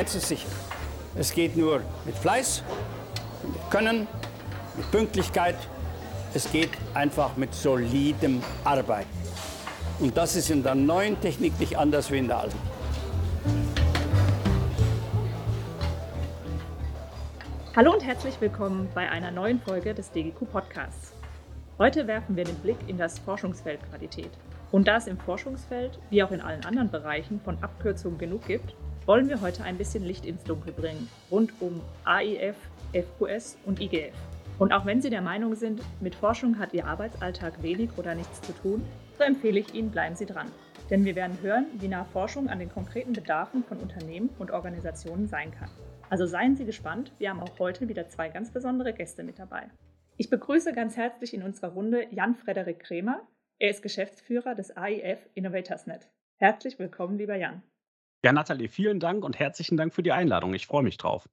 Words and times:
eins 0.00 0.14
ist 0.14 0.28
sicher. 0.28 0.48
Es 1.14 1.30
geht 1.34 1.58
nur 1.58 1.82
mit 2.06 2.16
Fleiß, 2.16 2.62
mit 3.42 3.70
Können, 3.70 4.06
mit 4.74 4.90
Pünktlichkeit. 4.90 5.56
Es 6.32 6.50
geht 6.50 6.70
einfach 6.94 7.36
mit 7.36 7.52
solidem 7.52 8.42
Arbeiten. 8.64 9.10
Und 9.98 10.16
das 10.16 10.36
ist 10.36 10.48
in 10.48 10.62
der 10.62 10.74
neuen 10.74 11.20
Technik 11.20 11.60
nicht 11.60 11.76
anders 11.76 12.10
wie 12.10 12.16
in 12.16 12.28
der 12.28 12.38
alten. 12.38 12.58
Hallo 17.76 17.92
und 17.92 18.02
herzlich 18.02 18.40
willkommen 18.40 18.88
bei 18.94 19.06
einer 19.10 19.30
neuen 19.30 19.60
Folge 19.60 19.92
des 19.92 20.10
DGQ 20.12 20.50
Podcasts. 20.50 21.12
Heute 21.78 22.06
werfen 22.06 22.36
wir 22.36 22.44
den 22.44 22.56
Blick 22.56 22.78
in 22.86 22.96
das 22.96 23.18
Forschungsfeld 23.18 23.80
Qualität. 23.90 24.30
Und 24.72 24.88
da 24.88 24.96
es 24.96 25.06
im 25.06 25.18
Forschungsfeld, 25.18 25.98
wie 26.08 26.22
auch 26.22 26.30
in 26.30 26.40
allen 26.40 26.64
anderen 26.64 26.90
Bereichen, 26.90 27.38
von 27.44 27.62
Abkürzungen 27.62 28.18
genug 28.18 28.46
gibt, 28.46 28.74
wollen 29.06 29.28
wir 29.28 29.40
heute 29.40 29.64
ein 29.64 29.78
bisschen 29.78 30.04
Licht 30.04 30.24
ins 30.24 30.44
Dunkel 30.44 30.72
bringen, 30.72 31.08
rund 31.30 31.52
um 31.60 31.80
AIF, 32.04 32.56
FQS 32.92 33.58
und 33.64 33.80
IGF. 33.80 34.14
Und 34.58 34.72
auch 34.72 34.84
wenn 34.84 35.00
Sie 35.00 35.10
der 35.10 35.22
Meinung 35.22 35.54
sind, 35.54 35.80
mit 36.00 36.14
Forschung 36.14 36.58
hat 36.58 36.74
Ihr 36.74 36.86
Arbeitsalltag 36.86 37.62
wenig 37.62 37.90
oder 37.96 38.14
nichts 38.14 38.42
zu 38.42 38.52
tun, 38.52 38.82
so 39.16 39.24
empfehle 39.24 39.60
ich 39.60 39.74
Ihnen, 39.74 39.90
bleiben 39.90 40.16
Sie 40.16 40.26
dran. 40.26 40.50
Denn 40.90 41.04
wir 41.04 41.16
werden 41.16 41.38
hören, 41.40 41.66
wie 41.74 41.88
nah 41.88 42.04
Forschung 42.04 42.48
an 42.48 42.58
den 42.58 42.68
konkreten 42.68 43.12
Bedarfen 43.12 43.64
von 43.64 43.78
Unternehmen 43.78 44.28
und 44.38 44.50
Organisationen 44.50 45.28
sein 45.28 45.50
kann. 45.52 45.70
Also 46.10 46.26
seien 46.26 46.56
Sie 46.56 46.64
gespannt, 46.64 47.12
wir 47.18 47.30
haben 47.30 47.40
auch 47.40 47.58
heute 47.58 47.88
wieder 47.88 48.08
zwei 48.08 48.28
ganz 48.28 48.50
besondere 48.50 48.92
Gäste 48.92 49.22
mit 49.22 49.38
dabei. 49.38 49.70
Ich 50.16 50.28
begrüße 50.28 50.72
ganz 50.72 50.96
herzlich 50.96 51.32
in 51.32 51.42
unserer 51.42 51.72
Runde 51.72 52.06
Jan-Frederik 52.10 52.80
Kremer. 52.80 53.26
Er 53.58 53.70
ist 53.70 53.82
Geschäftsführer 53.82 54.54
des 54.54 54.76
AIF 54.76 55.20
InnovatorsNet. 55.34 56.08
Herzlich 56.36 56.78
willkommen, 56.78 57.16
lieber 57.16 57.36
Jan. 57.36 57.62
Ja, 58.22 58.32
Nathalie, 58.32 58.68
vielen 58.68 59.00
Dank 59.00 59.24
und 59.24 59.38
herzlichen 59.38 59.78
Dank 59.78 59.94
für 59.94 60.02
die 60.02 60.12
Einladung. 60.12 60.52
Ich 60.52 60.66
freue 60.66 60.82
mich 60.82 60.98
drauf. 60.98 61.26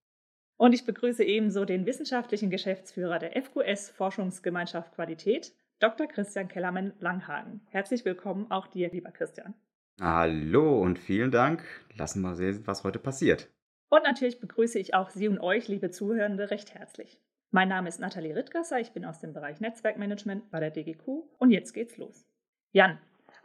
Und 0.55 0.71
ich 0.71 0.85
begrüße 0.85 1.23
ebenso 1.23 1.65
den 1.65 1.85
wissenschaftlichen 1.85 2.49
Geschäftsführer 2.49 3.19
der 3.19 3.33
FQS 3.43 3.89
Forschungsgemeinschaft 3.89 4.95
Qualität, 4.95 5.53
Dr. 5.79 6.07
Christian 6.07 6.47
Kellermann-Langhagen. 6.47 7.61
Herzlich 7.69 8.05
willkommen 8.05 8.49
auch 8.49 8.67
dir, 8.67 8.89
lieber 8.89 9.11
Christian. 9.11 9.53
Hallo 9.99 10.81
und 10.81 10.97
vielen 10.97 11.29
Dank. 11.29 11.63
Lassen 11.97 12.21
wir 12.21 12.35
sehen, 12.35 12.65
was 12.65 12.85
heute 12.85 12.99
passiert. 12.99 13.49
Und 13.89 14.03
natürlich 14.03 14.39
begrüße 14.39 14.79
ich 14.79 14.93
auch 14.93 15.09
Sie 15.09 15.27
und 15.27 15.39
euch, 15.39 15.67
liebe 15.67 15.91
Zuhörende, 15.91 16.51
recht 16.51 16.73
herzlich. 16.73 17.19
Mein 17.51 17.67
Name 17.67 17.89
ist 17.89 17.99
Nathalie 17.99 18.35
Rittgasser, 18.35 18.79
ich 18.79 18.91
bin 18.91 19.03
aus 19.03 19.19
dem 19.19 19.33
Bereich 19.33 19.59
Netzwerkmanagement 19.59 20.49
bei 20.51 20.59
der 20.61 20.71
DGQ 20.71 21.07
und 21.37 21.51
jetzt 21.51 21.73
geht's 21.73 21.97
los. 21.97 22.25
Jan, 22.71 22.97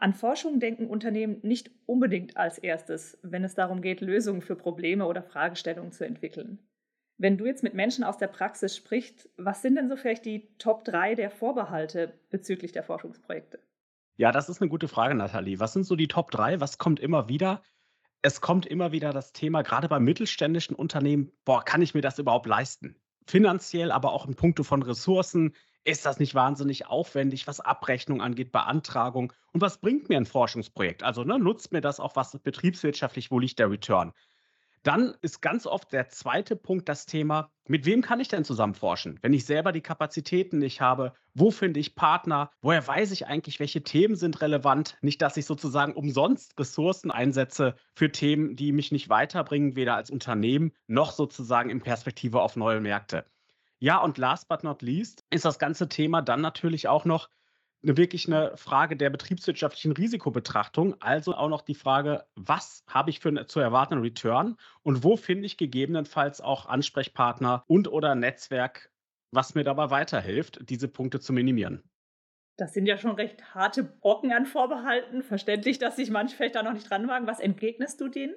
an 0.02 0.14
Forschung 0.14 0.58
denken 0.58 0.88
Unternehmen 0.88 1.38
nicht 1.42 1.70
unbedingt 1.86 2.36
als 2.36 2.58
erstes, 2.58 3.16
wenn 3.22 3.44
es 3.44 3.54
darum 3.54 3.80
geht, 3.82 4.00
Lösungen 4.00 4.42
für 4.42 4.56
Probleme 4.56 5.06
oder 5.06 5.22
Fragestellungen 5.22 5.92
zu 5.92 6.04
entwickeln. 6.04 6.58
Wenn 7.18 7.38
du 7.38 7.46
jetzt 7.46 7.62
mit 7.62 7.74
Menschen 7.74 8.02
aus 8.02 8.18
der 8.18 8.26
Praxis 8.26 8.76
sprichst, 8.76 9.28
was 9.36 9.62
sind 9.62 9.76
denn 9.76 9.88
so 9.88 9.94
vielleicht 9.94 10.24
die 10.24 10.48
Top 10.58 10.84
3 10.84 11.14
der 11.14 11.30
Vorbehalte 11.30 12.18
bezüglich 12.30 12.72
der 12.72 12.82
Forschungsprojekte? 12.82 13.60
Ja, 14.16 14.32
das 14.32 14.48
ist 14.48 14.60
eine 14.60 14.70
gute 14.70 14.88
Frage, 14.88 15.14
Nathalie. 15.14 15.60
Was 15.60 15.72
sind 15.72 15.84
so 15.84 15.94
die 15.94 16.08
Top 16.08 16.32
3? 16.32 16.60
Was 16.60 16.78
kommt 16.78 16.98
immer 16.98 17.28
wieder? 17.28 17.62
Es 18.22 18.40
kommt 18.40 18.66
immer 18.66 18.90
wieder 18.90 19.12
das 19.12 19.32
Thema, 19.32 19.62
gerade 19.62 19.88
bei 19.88 20.00
mittelständischen 20.00 20.74
Unternehmen, 20.74 21.30
boah, 21.44 21.64
kann 21.64 21.80
ich 21.80 21.94
mir 21.94 22.02
das 22.02 22.18
überhaupt 22.18 22.46
leisten? 22.46 22.96
Finanziell, 23.28 23.92
aber 23.92 24.12
auch 24.12 24.26
in 24.26 24.34
puncto 24.34 24.64
von 24.64 24.82
Ressourcen, 24.82 25.54
ist 25.84 26.06
das 26.06 26.18
nicht 26.18 26.34
wahnsinnig 26.34 26.86
aufwendig, 26.86 27.46
was 27.46 27.60
Abrechnung 27.60 28.20
angeht, 28.20 28.52
Beantragung? 28.52 29.32
Und 29.52 29.60
was 29.60 29.78
bringt 29.78 30.08
mir 30.08 30.16
ein 30.16 30.26
Forschungsprojekt? 30.26 31.02
Also 31.02 31.24
ne, 31.24 31.38
nutzt 31.38 31.72
mir 31.72 31.80
das 31.80 32.00
auch 32.00 32.16
was 32.16 32.38
betriebswirtschaftlich, 32.38 33.30
wo 33.30 33.38
liegt 33.38 33.58
der 33.58 33.70
Return? 33.70 34.12
Dann 34.82 35.14
ist 35.22 35.40
ganz 35.40 35.64
oft 35.66 35.92
der 35.92 36.08
zweite 36.08 36.56
Punkt 36.56 36.88
das 36.88 37.06
Thema, 37.06 37.52
mit 37.68 37.86
wem 37.86 38.02
kann 38.02 38.18
ich 38.18 38.26
denn 38.26 38.44
zusammen 38.44 38.74
forschen? 38.74 39.16
Wenn 39.22 39.32
ich 39.32 39.44
selber 39.44 39.70
die 39.70 39.80
Kapazitäten 39.80 40.58
nicht 40.58 40.80
habe, 40.80 41.12
wo 41.34 41.52
finde 41.52 41.78
ich 41.78 41.94
Partner? 41.94 42.50
Woher 42.62 42.84
weiß 42.84 43.12
ich 43.12 43.26
eigentlich, 43.28 43.60
welche 43.60 43.84
Themen 43.84 44.16
sind 44.16 44.40
relevant? 44.40 44.98
Nicht, 45.00 45.22
dass 45.22 45.36
ich 45.36 45.46
sozusagen 45.46 45.94
umsonst 45.94 46.58
Ressourcen 46.58 47.12
einsetze 47.12 47.76
für 47.94 48.10
Themen, 48.10 48.56
die 48.56 48.72
mich 48.72 48.90
nicht 48.90 49.08
weiterbringen, 49.08 49.76
weder 49.76 49.94
als 49.94 50.10
Unternehmen 50.10 50.72
noch 50.88 51.12
sozusagen 51.12 51.70
in 51.70 51.80
Perspektive 51.80 52.42
auf 52.42 52.56
neue 52.56 52.80
Märkte. 52.80 53.24
Ja, 53.82 53.98
und 53.98 54.16
last 54.16 54.48
but 54.48 54.62
not 54.62 54.80
least 54.80 55.24
ist 55.30 55.44
das 55.44 55.58
ganze 55.58 55.88
Thema 55.88 56.22
dann 56.22 56.40
natürlich 56.40 56.86
auch 56.86 57.04
noch 57.04 57.28
eine 57.82 57.96
wirklich 57.96 58.28
eine 58.28 58.56
Frage 58.56 58.96
der 58.96 59.10
betriebswirtschaftlichen 59.10 59.90
Risikobetrachtung. 59.90 60.94
Also 61.00 61.34
auch 61.34 61.48
noch 61.48 61.62
die 61.62 61.74
Frage, 61.74 62.24
was 62.36 62.84
habe 62.86 63.10
ich 63.10 63.18
für 63.18 63.30
einen 63.30 63.48
zu 63.48 63.58
erwartenden 63.58 64.04
Return 64.04 64.56
und 64.84 65.02
wo 65.02 65.16
finde 65.16 65.46
ich 65.46 65.56
gegebenenfalls 65.56 66.40
auch 66.40 66.66
Ansprechpartner 66.66 67.64
und 67.66 67.88
oder 67.88 68.14
Netzwerk, 68.14 68.92
was 69.32 69.56
mir 69.56 69.64
dabei 69.64 69.90
weiterhilft, 69.90 70.60
diese 70.70 70.86
Punkte 70.86 71.18
zu 71.18 71.32
minimieren. 71.32 71.82
Das 72.58 72.74
sind 72.74 72.86
ja 72.86 72.98
schon 72.98 73.16
recht 73.16 73.52
harte 73.52 73.82
Brocken 73.82 74.30
an 74.30 74.46
Vorbehalten. 74.46 75.24
Verständlich, 75.24 75.80
dass 75.80 75.96
sich 75.96 76.12
manche 76.12 76.36
vielleicht 76.36 76.54
da 76.54 76.62
noch 76.62 76.74
nicht 76.74 76.88
dran 76.88 77.08
wagen. 77.08 77.26
Was 77.26 77.40
entgegnest 77.40 78.00
du 78.00 78.06
denen? 78.06 78.36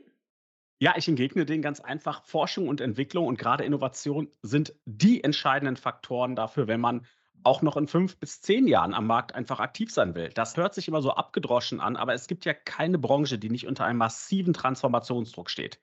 Ja, 0.79 0.93
ich 0.97 1.07
entgegne 1.07 1.45
denen 1.45 1.61
ganz 1.61 1.79
einfach, 1.79 2.23
Forschung 2.23 2.67
und 2.67 2.81
Entwicklung 2.81 3.27
und 3.27 3.39
gerade 3.39 3.63
Innovation 3.63 4.29
sind 4.41 4.73
die 4.85 5.23
entscheidenden 5.23 5.77
Faktoren 5.77 6.35
dafür, 6.35 6.67
wenn 6.67 6.81
man 6.81 7.05
auch 7.43 7.61
noch 7.61 7.77
in 7.77 7.87
fünf 7.87 8.17
bis 8.17 8.41
zehn 8.41 8.67
Jahren 8.67 8.93
am 8.93 9.07
Markt 9.07 9.35
einfach 9.35 9.59
aktiv 9.59 9.91
sein 9.91 10.15
will. 10.15 10.29
Das 10.33 10.57
hört 10.57 10.73
sich 10.73 10.87
immer 10.87 11.01
so 11.01 11.11
abgedroschen 11.11 11.79
an, 11.79 11.95
aber 11.95 12.13
es 12.13 12.27
gibt 12.27 12.43
ja 12.43 12.53
keine 12.53 12.97
Branche, 12.97 13.37
die 13.37 13.49
nicht 13.49 13.67
unter 13.67 13.85
einem 13.85 13.99
massiven 13.99 14.53
Transformationsdruck 14.53 15.49
steht. 15.49 15.79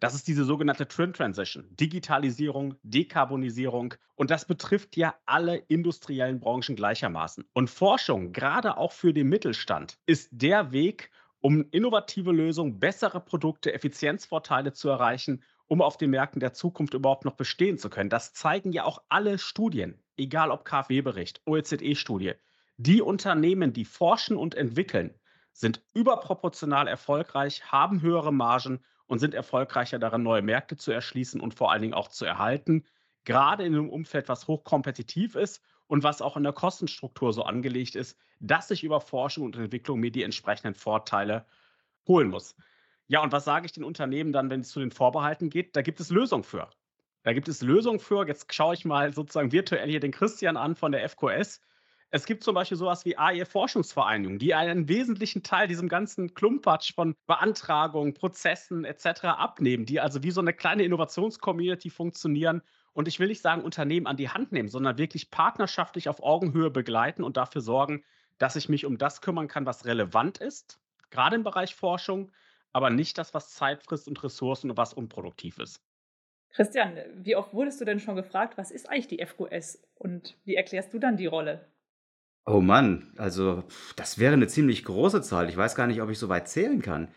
Das 0.00 0.14
ist 0.14 0.28
diese 0.28 0.44
sogenannte 0.44 0.86
Trend 0.86 1.16
Transition, 1.16 1.66
Digitalisierung, 1.70 2.76
Dekarbonisierung. 2.82 3.94
Und 4.14 4.30
das 4.30 4.44
betrifft 4.44 4.96
ja 4.96 5.14
alle 5.26 5.56
industriellen 5.56 6.38
Branchen 6.38 6.76
gleichermaßen. 6.76 7.44
Und 7.52 7.68
Forschung, 7.68 8.32
gerade 8.32 8.76
auch 8.76 8.92
für 8.92 9.12
den 9.12 9.28
Mittelstand, 9.28 9.98
ist 10.06 10.28
der 10.30 10.70
Weg, 10.70 11.10
um 11.40 11.66
innovative 11.70 12.32
Lösungen, 12.32 12.80
bessere 12.80 13.20
Produkte, 13.20 13.72
Effizienzvorteile 13.72 14.72
zu 14.72 14.88
erreichen, 14.88 15.42
um 15.66 15.82
auf 15.82 15.96
den 15.96 16.10
Märkten 16.10 16.40
der 16.40 16.52
Zukunft 16.52 16.94
überhaupt 16.94 17.24
noch 17.24 17.34
bestehen 17.34 17.78
zu 17.78 17.90
können. 17.90 18.10
Das 18.10 18.32
zeigen 18.32 18.72
ja 18.72 18.84
auch 18.84 19.02
alle 19.08 19.38
Studien, 19.38 20.02
egal 20.16 20.50
ob 20.50 20.64
KfW-Bericht, 20.64 21.42
OECD-Studie. 21.46 22.34
Die 22.76 23.02
Unternehmen, 23.02 23.72
die 23.72 23.84
forschen 23.84 24.36
und 24.36 24.54
entwickeln, 24.54 25.14
sind 25.52 25.82
überproportional 25.94 26.86
erfolgreich, 26.86 27.70
haben 27.72 28.00
höhere 28.00 28.32
Margen 28.32 28.80
und 29.06 29.18
sind 29.18 29.34
erfolgreicher 29.34 29.98
darin, 29.98 30.22
neue 30.22 30.42
Märkte 30.42 30.76
zu 30.76 30.92
erschließen 30.92 31.40
und 31.40 31.54
vor 31.54 31.72
allen 31.72 31.82
Dingen 31.82 31.94
auch 31.94 32.08
zu 32.08 32.24
erhalten. 32.24 32.84
Gerade 33.24 33.64
in 33.64 33.74
einem 33.74 33.90
Umfeld, 33.90 34.28
was 34.28 34.46
hochkompetitiv 34.46 35.34
ist 35.34 35.62
und 35.88 36.04
was 36.04 36.22
auch 36.22 36.36
in 36.36 36.44
der 36.44 36.52
Kostenstruktur 36.52 37.32
so 37.32 37.42
angelegt 37.42 37.96
ist, 37.96 38.16
dass 38.38 38.70
ich 38.70 38.84
über 38.84 39.00
Forschung 39.00 39.44
und 39.44 39.56
Entwicklung 39.56 39.98
mir 39.98 40.12
die 40.12 40.22
entsprechenden 40.22 40.74
Vorteile 40.74 41.46
holen 42.06 42.28
muss. 42.28 42.54
Ja, 43.08 43.22
und 43.22 43.32
was 43.32 43.44
sage 43.44 43.66
ich 43.66 43.72
den 43.72 43.84
Unternehmen 43.84 44.32
dann, 44.32 44.50
wenn 44.50 44.60
es 44.60 44.68
zu 44.68 44.80
den 44.80 44.92
Vorbehalten 44.92 45.50
geht? 45.50 45.74
Da 45.74 45.82
gibt 45.82 45.98
es 45.98 46.10
Lösungen 46.10 46.44
für. 46.44 46.70
Da 47.22 47.32
gibt 47.32 47.48
es 47.48 47.62
Lösungen 47.62 47.98
für. 47.98 48.26
Jetzt 48.26 48.54
schaue 48.54 48.74
ich 48.74 48.84
mal 48.84 49.12
sozusagen 49.12 49.50
virtuell 49.50 49.88
hier 49.88 50.00
den 50.00 50.12
Christian 50.12 50.56
an 50.56 50.76
von 50.76 50.92
der 50.92 51.08
FQS. 51.08 51.60
Es 52.10 52.24
gibt 52.24 52.42
zum 52.42 52.54
Beispiel 52.54 52.78
sowas 52.78 53.04
wie 53.04 53.18
AIF 53.18 53.50
Forschungsvereinigung, 53.50 54.38
die 54.38 54.54
einen 54.54 54.88
wesentlichen 54.88 55.42
Teil 55.42 55.68
diesem 55.68 55.88
ganzen 55.88 56.32
Klumpatsch 56.32 56.94
von 56.94 57.14
Beantragungen, 57.26 58.14
Prozessen 58.14 58.86
etc. 58.86 59.24
abnehmen, 59.24 59.84
die 59.84 60.00
also 60.00 60.22
wie 60.22 60.30
so 60.30 60.40
eine 60.40 60.54
kleine 60.54 60.84
Innovationscommunity 60.84 61.90
funktionieren 61.90 62.62
und 62.92 63.08
ich 63.08 63.20
will 63.20 63.28
nicht 63.28 63.42
sagen, 63.42 63.62
Unternehmen 63.62 64.06
an 64.06 64.16
die 64.16 64.28
Hand 64.28 64.52
nehmen, 64.52 64.68
sondern 64.68 64.98
wirklich 64.98 65.30
partnerschaftlich 65.30 66.08
auf 66.08 66.22
Augenhöhe 66.22 66.70
begleiten 66.70 67.22
und 67.22 67.36
dafür 67.36 67.60
sorgen, 67.60 68.04
dass 68.38 68.56
ich 68.56 68.68
mich 68.68 68.86
um 68.86 68.98
das 68.98 69.20
kümmern 69.20 69.48
kann, 69.48 69.66
was 69.66 69.84
relevant 69.84 70.38
ist, 70.38 70.78
gerade 71.10 71.36
im 71.36 71.44
Bereich 71.44 71.74
Forschung, 71.74 72.30
aber 72.72 72.90
nicht 72.90 73.18
das, 73.18 73.34
was 73.34 73.54
Zeit 73.54 73.82
frisst 73.82 74.08
und 74.08 74.22
Ressourcen 74.22 74.70
und 74.70 74.76
was 74.76 74.94
unproduktiv 74.94 75.58
ist. 75.58 75.82
Christian, 76.50 76.96
wie 77.14 77.36
oft 77.36 77.52
wurdest 77.52 77.80
du 77.80 77.84
denn 77.84 78.00
schon 78.00 78.16
gefragt, 78.16 78.56
was 78.56 78.70
ist 78.70 78.88
eigentlich 78.88 79.08
die 79.08 79.24
FQS 79.24 79.82
und 79.94 80.36
wie 80.44 80.54
erklärst 80.54 80.92
du 80.94 80.98
dann 80.98 81.16
die 81.16 81.26
Rolle? 81.26 81.66
Oh 82.46 82.60
Mann, 82.60 83.12
also 83.18 83.64
das 83.96 84.18
wäre 84.18 84.32
eine 84.32 84.46
ziemlich 84.46 84.84
große 84.84 85.20
Zahl. 85.20 85.50
Ich 85.50 85.56
weiß 85.56 85.74
gar 85.74 85.86
nicht, 85.86 86.00
ob 86.00 86.08
ich 86.08 86.18
so 86.18 86.30
weit 86.30 86.48
zählen 86.48 86.80
kann. 86.80 87.08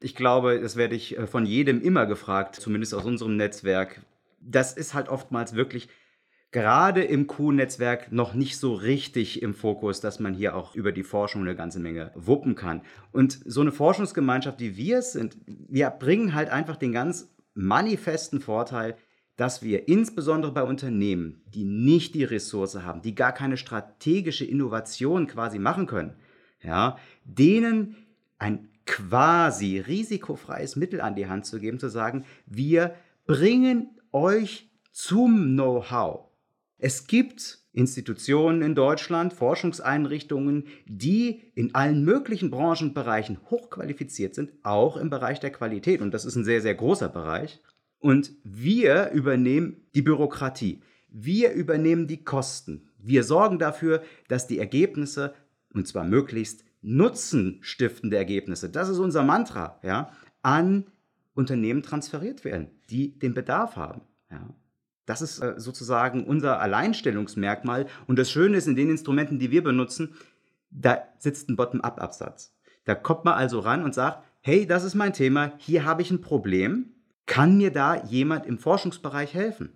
Ich 0.00 0.14
glaube, 0.14 0.60
das 0.60 0.76
werde 0.76 0.94
ich 0.94 1.18
äh, 1.18 1.26
von 1.26 1.44
jedem 1.44 1.80
immer 1.80 2.06
gefragt, 2.06 2.54
zumindest 2.54 2.94
aus 2.94 3.04
unserem 3.04 3.36
Netzwerk 3.36 4.02
das 4.46 4.72
ist 4.72 4.94
halt 4.94 5.08
oftmals 5.08 5.54
wirklich 5.54 5.88
gerade 6.52 7.02
im 7.02 7.26
Q-Netzwerk 7.26 8.12
noch 8.12 8.34
nicht 8.34 8.58
so 8.58 8.74
richtig 8.74 9.42
im 9.42 9.52
Fokus, 9.52 10.00
dass 10.00 10.20
man 10.20 10.32
hier 10.32 10.56
auch 10.56 10.74
über 10.74 10.92
die 10.92 11.02
Forschung 11.02 11.42
eine 11.42 11.56
ganze 11.56 11.80
Menge 11.80 12.12
wuppen 12.14 12.54
kann. 12.54 12.82
Und 13.12 13.38
so 13.44 13.60
eine 13.60 13.72
Forschungsgemeinschaft, 13.72 14.60
wie 14.60 14.76
wir 14.76 14.98
es 14.98 15.12
sind, 15.12 15.36
wir 15.46 15.90
bringen 15.90 16.34
halt 16.34 16.48
einfach 16.48 16.76
den 16.76 16.92
ganz 16.92 17.34
manifesten 17.54 18.40
Vorteil, 18.40 18.96
dass 19.36 19.62
wir 19.62 19.88
insbesondere 19.88 20.52
bei 20.52 20.62
Unternehmen, 20.62 21.42
die 21.48 21.64
nicht 21.64 22.14
die 22.14 22.24
Ressource 22.24 22.76
haben, 22.76 23.02
die 23.02 23.14
gar 23.14 23.32
keine 23.32 23.58
strategische 23.58 24.46
Innovation 24.46 25.26
quasi 25.26 25.58
machen 25.58 25.86
können, 25.86 26.14
ja, 26.62 26.96
denen 27.24 27.96
ein 28.38 28.70
quasi 28.86 29.78
risikofreies 29.78 30.76
Mittel 30.76 31.00
an 31.00 31.16
die 31.16 31.26
Hand 31.26 31.44
zu 31.44 31.58
geben, 31.58 31.78
zu 31.78 31.90
sagen, 31.90 32.24
wir 32.46 32.94
bringen 33.26 33.90
euch 34.16 34.70
zum 34.92 35.52
Know-how. 35.52 36.30
Es 36.78 37.06
gibt 37.06 37.58
Institutionen 37.72 38.62
in 38.62 38.74
Deutschland, 38.74 39.34
Forschungseinrichtungen, 39.34 40.64
die 40.86 41.42
in 41.54 41.74
allen 41.74 42.02
möglichen 42.02 42.50
Branchenbereichen 42.50 43.38
hochqualifiziert 43.50 44.34
sind, 44.34 44.52
auch 44.62 44.96
im 44.96 45.10
Bereich 45.10 45.38
der 45.38 45.50
Qualität. 45.50 46.00
Und 46.00 46.14
das 46.14 46.24
ist 46.24 46.34
ein 46.34 46.44
sehr, 46.44 46.62
sehr 46.62 46.74
großer 46.74 47.10
Bereich. 47.10 47.60
Und 47.98 48.32
wir 48.42 49.10
übernehmen 49.10 49.86
die 49.94 50.02
Bürokratie. 50.02 50.80
Wir 51.10 51.52
übernehmen 51.52 52.06
die 52.06 52.24
Kosten. 52.24 52.88
Wir 52.98 53.22
sorgen 53.22 53.58
dafür, 53.58 54.02
dass 54.28 54.46
die 54.46 54.58
Ergebnisse, 54.58 55.34
und 55.74 55.86
zwar 55.86 56.04
möglichst 56.04 56.64
nutzenstiftende 56.80 58.16
Ergebnisse, 58.16 58.70
das 58.70 58.88
ist 58.88 58.98
unser 58.98 59.24
Mantra, 59.24 59.78
ja, 59.82 60.10
an 60.40 60.86
Unternehmen 61.36 61.82
transferiert 61.82 62.44
werden, 62.44 62.70
die 62.90 63.18
den 63.18 63.34
Bedarf 63.34 63.76
haben. 63.76 64.00
Ja. 64.30 64.48
Das 65.04 65.22
ist 65.22 65.38
äh, 65.38 65.54
sozusagen 65.56 66.24
unser 66.24 66.60
Alleinstellungsmerkmal. 66.60 67.86
Und 68.08 68.18
das 68.18 68.30
Schöne 68.30 68.56
ist, 68.56 68.66
in 68.66 68.74
den 68.74 68.90
Instrumenten, 68.90 69.38
die 69.38 69.52
wir 69.52 69.62
benutzen, 69.62 70.14
da 70.70 70.98
sitzt 71.18 71.48
ein 71.48 71.56
Bottom-up-Absatz. 71.56 72.52
Da 72.84 72.94
kommt 72.94 73.24
man 73.24 73.34
also 73.34 73.60
ran 73.60 73.84
und 73.84 73.94
sagt, 73.94 74.24
hey, 74.40 74.66
das 74.66 74.84
ist 74.84 74.94
mein 74.94 75.12
Thema, 75.12 75.52
hier 75.58 75.84
habe 75.84 76.02
ich 76.02 76.10
ein 76.10 76.20
Problem. 76.20 76.92
Kann 77.26 77.56
mir 77.56 77.72
da 77.72 78.04
jemand 78.04 78.46
im 78.46 78.58
Forschungsbereich 78.58 79.34
helfen? 79.34 79.72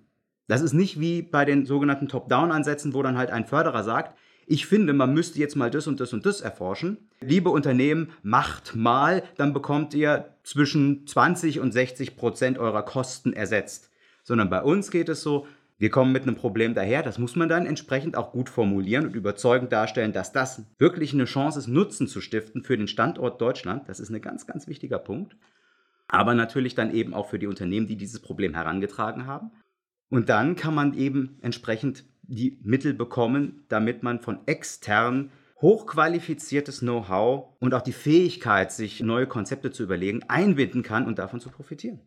Das 0.46 0.62
ist 0.62 0.72
nicht 0.72 0.98
wie 0.98 1.22
bei 1.22 1.44
den 1.44 1.64
sogenannten 1.64 2.08
Top-Down-Ansätzen, 2.08 2.94
wo 2.94 3.02
dann 3.02 3.18
halt 3.18 3.30
ein 3.30 3.46
Förderer 3.46 3.84
sagt, 3.84 4.16
ich 4.46 4.66
finde, 4.66 4.92
man 4.92 5.14
müsste 5.14 5.38
jetzt 5.38 5.56
mal 5.56 5.70
das 5.70 5.86
und 5.86 6.00
das 6.00 6.12
und 6.12 6.26
das 6.26 6.40
erforschen. 6.40 7.08
Liebe 7.20 7.50
Unternehmen, 7.50 8.12
macht 8.22 8.74
mal, 8.74 9.22
dann 9.36 9.52
bekommt 9.52 9.94
ihr 9.94 10.34
zwischen 10.42 11.06
20 11.06 11.60
und 11.60 11.72
60 11.72 12.16
Prozent 12.16 12.58
eurer 12.58 12.82
Kosten 12.82 13.32
ersetzt. 13.32 13.90
Sondern 14.24 14.50
bei 14.50 14.62
uns 14.62 14.90
geht 14.90 15.08
es 15.08 15.22
so, 15.22 15.46
wir 15.78 15.88
kommen 15.88 16.12
mit 16.12 16.24
einem 16.24 16.36
Problem 16.36 16.74
daher, 16.74 17.02
das 17.02 17.18
muss 17.18 17.36
man 17.36 17.48
dann 17.48 17.64
entsprechend 17.64 18.14
auch 18.14 18.32
gut 18.32 18.50
formulieren 18.50 19.06
und 19.06 19.16
überzeugend 19.16 19.72
darstellen, 19.72 20.12
dass 20.12 20.30
das 20.30 20.62
wirklich 20.78 21.14
eine 21.14 21.24
Chance 21.24 21.58
ist, 21.58 21.68
Nutzen 21.68 22.06
zu 22.06 22.20
stiften 22.20 22.62
für 22.62 22.76
den 22.76 22.86
Standort 22.86 23.40
Deutschland. 23.40 23.88
Das 23.88 23.98
ist 23.98 24.10
ein 24.10 24.20
ganz, 24.20 24.46
ganz 24.46 24.68
wichtiger 24.68 24.98
Punkt. 24.98 25.36
Aber 26.06 26.34
natürlich 26.34 26.74
dann 26.74 26.92
eben 26.92 27.14
auch 27.14 27.30
für 27.30 27.38
die 27.38 27.46
Unternehmen, 27.46 27.86
die 27.86 27.96
dieses 27.96 28.20
Problem 28.20 28.52
herangetragen 28.52 29.26
haben. 29.26 29.52
Und 30.10 30.28
dann 30.28 30.54
kann 30.54 30.74
man 30.74 30.92
eben 30.92 31.38
entsprechend 31.40 32.04
die 32.30 32.58
Mittel 32.62 32.94
bekommen, 32.94 33.64
damit 33.68 34.02
man 34.02 34.20
von 34.20 34.38
extern 34.46 35.30
hochqualifiziertes 35.60 36.80
Know-how 36.80 37.48
und 37.58 37.74
auch 37.74 37.82
die 37.82 37.92
Fähigkeit, 37.92 38.72
sich 38.72 39.00
neue 39.00 39.26
Konzepte 39.26 39.70
zu 39.70 39.82
überlegen, 39.82 40.22
einbinden 40.28 40.82
kann 40.82 41.06
und 41.06 41.18
davon 41.18 41.40
zu 41.40 41.50
profitieren. 41.50 42.00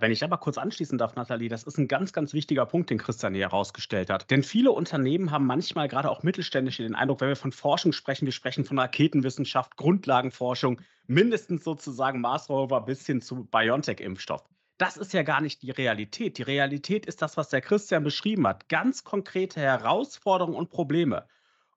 Wenn 0.00 0.12
ich 0.12 0.22
aber 0.22 0.38
kurz 0.38 0.58
anschließen 0.58 0.96
darf, 0.96 1.16
Nathalie, 1.16 1.48
das 1.48 1.64
ist 1.64 1.76
ein 1.76 1.88
ganz, 1.88 2.12
ganz 2.12 2.32
wichtiger 2.32 2.66
Punkt, 2.66 2.88
den 2.90 2.98
Christian 2.98 3.34
hier 3.34 3.46
herausgestellt 3.46 4.10
hat. 4.10 4.30
Denn 4.30 4.44
viele 4.44 4.70
Unternehmen 4.70 5.32
haben 5.32 5.44
manchmal, 5.44 5.88
gerade 5.88 6.08
auch 6.08 6.22
mittelständische, 6.22 6.84
den 6.84 6.94
Eindruck, 6.94 7.20
wenn 7.20 7.28
wir 7.28 7.36
von 7.36 7.50
Forschung 7.50 7.92
sprechen, 7.92 8.26
wir 8.26 8.32
sprechen 8.32 8.64
von 8.64 8.78
Raketenwissenschaft, 8.78 9.76
Grundlagenforschung, 9.76 10.80
mindestens 11.08 11.64
sozusagen 11.64 12.20
Mars 12.20 12.48
Rover 12.48 12.82
bis 12.82 13.04
hin 13.06 13.20
zu 13.20 13.44
BioNTech-Impfstoff. 13.46 14.44
Das 14.78 14.96
ist 14.96 15.12
ja 15.12 15.24
gar 15.24 15.40
nicht 15.40 15.62
die 15.62 15.72
Realität. 15.72 16.38
Die 16.38 16.42
Realität 16.42 17.04
ist 17.04 17.20
das, 17.20 17.36
was 17.36 17.48
der 17.48 17.60
Christian 17.60 18.04
beschrieben 18.04 18.46
hat. 18.46 18.68
Ganz 18.68 19.02
konkrete 19.02 19.60
Herausforderungen 19.60 20.56
und 20.56 20.70
Probleme. 20.70 21.26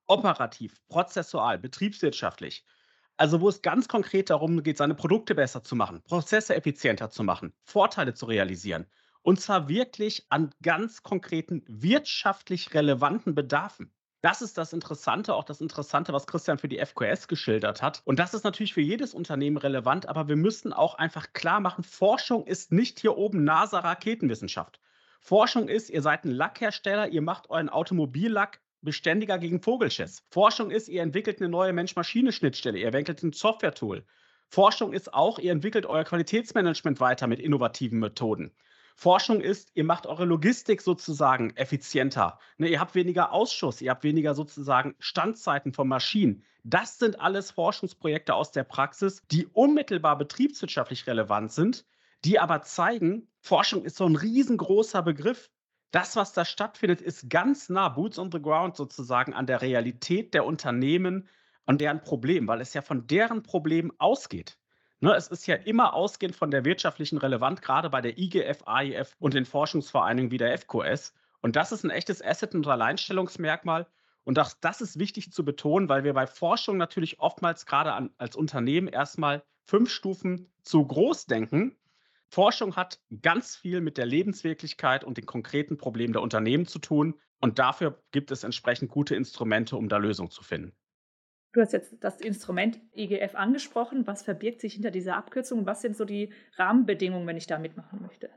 Operativ, 0.06 0.74
prozessual, 0.88 1.58
betriebswirtschaftlich. 1.58 2.64
Also 3.16 3.40
wo 3.40 3.48
es 3.48 3.60
ganz 3.60 3.88
konkret 3.88 4.30
darum 4.30 4.62
geht, 4.62 4.78
seine 4.78 4.94
Produkte 4.94 5.34
besser 5.34 5.64
zu 5.64 5.74
machen, 5.74 6.02
Prozesse 6.04 6.54
effizienter 6.54 7.10
zu 7.10 7.24
machen, 7.24 7.52
Vorteile 7.64 8.14
zu 8.14 8.26
realisieren. 8.26 8.86
Und 9.22 9.40
zwar 9.40 9.68
wirklich 9.68 10.26
an 10.28 10.54
ganz 10.62 11.02
konkreten 11.02 11.64
wirtschaftlich 11.66 12.72
relevanten 12.72 13.34
Bedarfen. 13.34 13.92
Das 14.22 14.40
ist 14.40 14.56
das 14.56 14.72
Interessante, 14.72 15.34
auch 15.34 15.42
das 15.42 15.60
Interessante, 15.60 16.12
was 16.12 16.28
Christian 16.28 16.56
für 16.56 16.68
die 16.68 16.78
FQS 16.78 17.26
geschildert 17.26 17.82
hat. 17.82 18.02
Und 18.04 18.20
das 18.20 18.34
ist 18.34 18.44
natürlich 18.44 18.72
für 18.72 18.80
jedes 18.80 19.14
Unternehmen 19.14 19.56
relevant, 19.56 20.08
aber 20.08 20.28
wir 20.28 20.36
müssen 20.36 20.72
auch 20.72 20.94
einfach 20.94 21.32
klar 21.32 21.58
machen, 21.58 21.82
Forschung 21.82 22.46
ist 22.46 22.70
nicht 22.70 23.00
hier 23.00 23.18
oben 23.18 23.42
NASA-Raketenwissenschaft. 23.42 24.80
Forschung 25.20 25.68
ist, 25.68 25.90
ihr 25.90 26.02
seid 26.02 26.24
ein 26.24 26.30
Lackhersteller, 26.30 27.08
ihr 27.08 27.20
macht 27.20 27.50
euren 27.50 27.68
Automobillack 27.68 28.60
beständiger 28.80 29.38
gegen 29.38 29.60
Vogelschiss. 29.60 30.24
Forschung 30.30 30.70
ist, 30.70 30.88
ihr 30.88 31.02
entwickelt 31.02 31.40
eine 31.40 31.48
neue 31.48 31.72
Mensch-Maschine-Schnittstelle, 31.72 32.78
ihr 32.78 32.86
entwickelt 32.86 33.24
ein 33.24 33.32
Software-Tool. 33.32 34.04
Forschung 34.48 34.92
ist 34.92 35.12
auch, 35.12 35.40
ihr 35.40 35.50
entwickelt 35.50 35.86
euer 35.86 36.04
Qualitätsmanagement 36.04 37.00
weiter 37.00 37.26
mit 37.26 37.40
innovativen 37.40 37.98
Methoden. 37.98 38.52
Forschung 39.02 39.40
ist, 39.40 39.72
ihr 39.74 39.82
macht 39.82 40.06
eure 40.06 40.24
Logistik 40.24 40.80
sozusagen 40.80 41.50
effizienter. 41.56 42.38
Ne, 42.56 42.68
ihr 42.68 42.78
habt 42.78 42.94
weniger 42.94 43.32
Ausschuss, 43.32 43.82
ihr 43.82 43.90
habt 43.90 44.04
weniger 44.04 44.36
sozusagen 44.36 44.94
Standzeiten 45.00 45.72
von 45.72 45.88
Maschinen. 45.88 46.44
Das 46.62 47.00
sind 47.00 47.20
alles 47.20 47.50
Forschungsprojekte 47.50 48.32
aus 48.32 48.52
der 48.52 48.62
Praxis, 48.62 49.20
die 49.32 49.46
unmittelbar 49.46 50.16
betriebswirtschaftlich 50.18 51.08
relevant 51.08 51.50
sind, 51.50 51.84
die 52.24 52.38
aber 52.38 52.62
zeigen, 52.62 53.26
Forschung 53.40 53.84
ist 53.84 53.96
so 53.96 54.06
ein 54.06 54.14
riesengroßer 54.14 55.02
Begriff. 55.02 55.50
Das, 55.90 56.14
was 56.14 56.32
da 56.32 56.44
stattfindet, 56.44 57.00
ist 57.00 57.28
ganz 57.28 57.68
nah, 57.68 57.88
Boots 57.88 58.20
on 58.20 58.30
the 58.30 58.40
Ground 58.40 58.76
sozusagen, 58.76 59.34
an 59.34 59.46
der 59.48 59.62
Realität 59.62 60.32
der 60.32 60.46
Unternehmen, 60.46 61.28
an 61.66 61.76
deren 61.76 62.04
Problem, 62.04 62.46
weil 62.46 62.60
es 62.60 62.72
ja 62.72 62.82
von 62.82 63.08
deren 63.08 63.42
Problem 63.42 63.92
ausgeht. 63.98 64.58
Ne, 65.02 65.16
es 65.16 65.26
ist 65.26 65.48
ja 65.48 65.56
immer 65.56 65.94
ausgehend 65.94 66.36
von 66.36 66.52
der 66.52 66.64
wirtschaftlichen 66.64 67.18
Relevanz, 67.18 67.60
gerade 67.60 67.90
bei 67.90 68.00
der 68.00 68.18
IGF, 68.18 68.62
AIF 68.66 69.16
und 69.18 69.34
den 69.34 69.44
Forschungsvereinigungen 69.44 70.30
wie 70.30 70.38
der 70.38 70.56
FQS. 70.56 71.12
Und 71.40 71.56
das 71.56 71.72
ist 71.72 71.82
ein 71.82 71.90
echtes 71.90 72.24
Asset- 72.24 72.54
und 72.54 72.68
Alleinstellungsmerkmal. 72.68 73.88
Und 74.22 74.38
auch 74.38 74.52
das 74.60 74.80
ist 74.80 75.00
wichtig 75.00 75.32
zu 75.32 75.44
betonen, 75.44 75.88
weil 75.88 76.04
wir 76.04 76.14
bei 76.14 76.28
Forschung 76.28 76.76
natürlich 76.76 77.18
oftmals 77.18 77.66
gerade 77.66 77.94
an, 77.94 78.10
als 78.16 78.36
Unternehmen 78.36 78.86
erstmal 78.86 79.42
fünf 79.64 79.90
Stufen 79.90 80.52
zu 80.62 80.86
groß 80.86 81.26
denken. 81.26 81.76
Forschung 82.28 82.76
hat 82.76 83.00
ganz 83.22 83.56
viel 83.56 83.80
mit 83.80 83.98
der 83.98 84.06
Lebenswirklichkeit 84.06 85.02
und 85.02 85.16
den 85.16 85.26
konkreten 85.26 85.78
Problemen 85.78 86.12
der 86.12 86.22
Unternehmen 86.22 86.68
zu 86.68 86.78
tun. 86.78 87.18
Und 87.40 87.58
dafür 87.58 88.00
gibt 88.12 88.30
es 88.30 88.44
entsprechend 88.44 88.92
gute 88.92 89.16
Instrumente, 89.16 89.76
um 89.76 89.88
da 89.88 89.96
Lösungen 89.96 90.30
zu 90.30 90.44
finden. 90.44 90.76
Du 91.52 91.60
hast 91.60 91.72
jetzt 91.72 91.94
das 92.00 92.20
Instrument 92.20 92.80
IGF 92.96 93.34
angesprochen. 93.34 94.06
Was 94.06 94.22
verbirgt 94.22 94.62
sich 94.62 94.72
hinter 94.72 94.90
dieser 94.90 95.16
Abkürzung? 95.16 95.66
Was 95.66 95.82
sind 95.82 95.96
so 95.96 96.06
die 96.06 96.32
Rahmenbedingungen, 96.56 97.26
wenn 97.26 97.36
ich 97.36 97.46
da 97.46 97.58
mitmachen 97.58 98.00
möchte? 98.00 98.30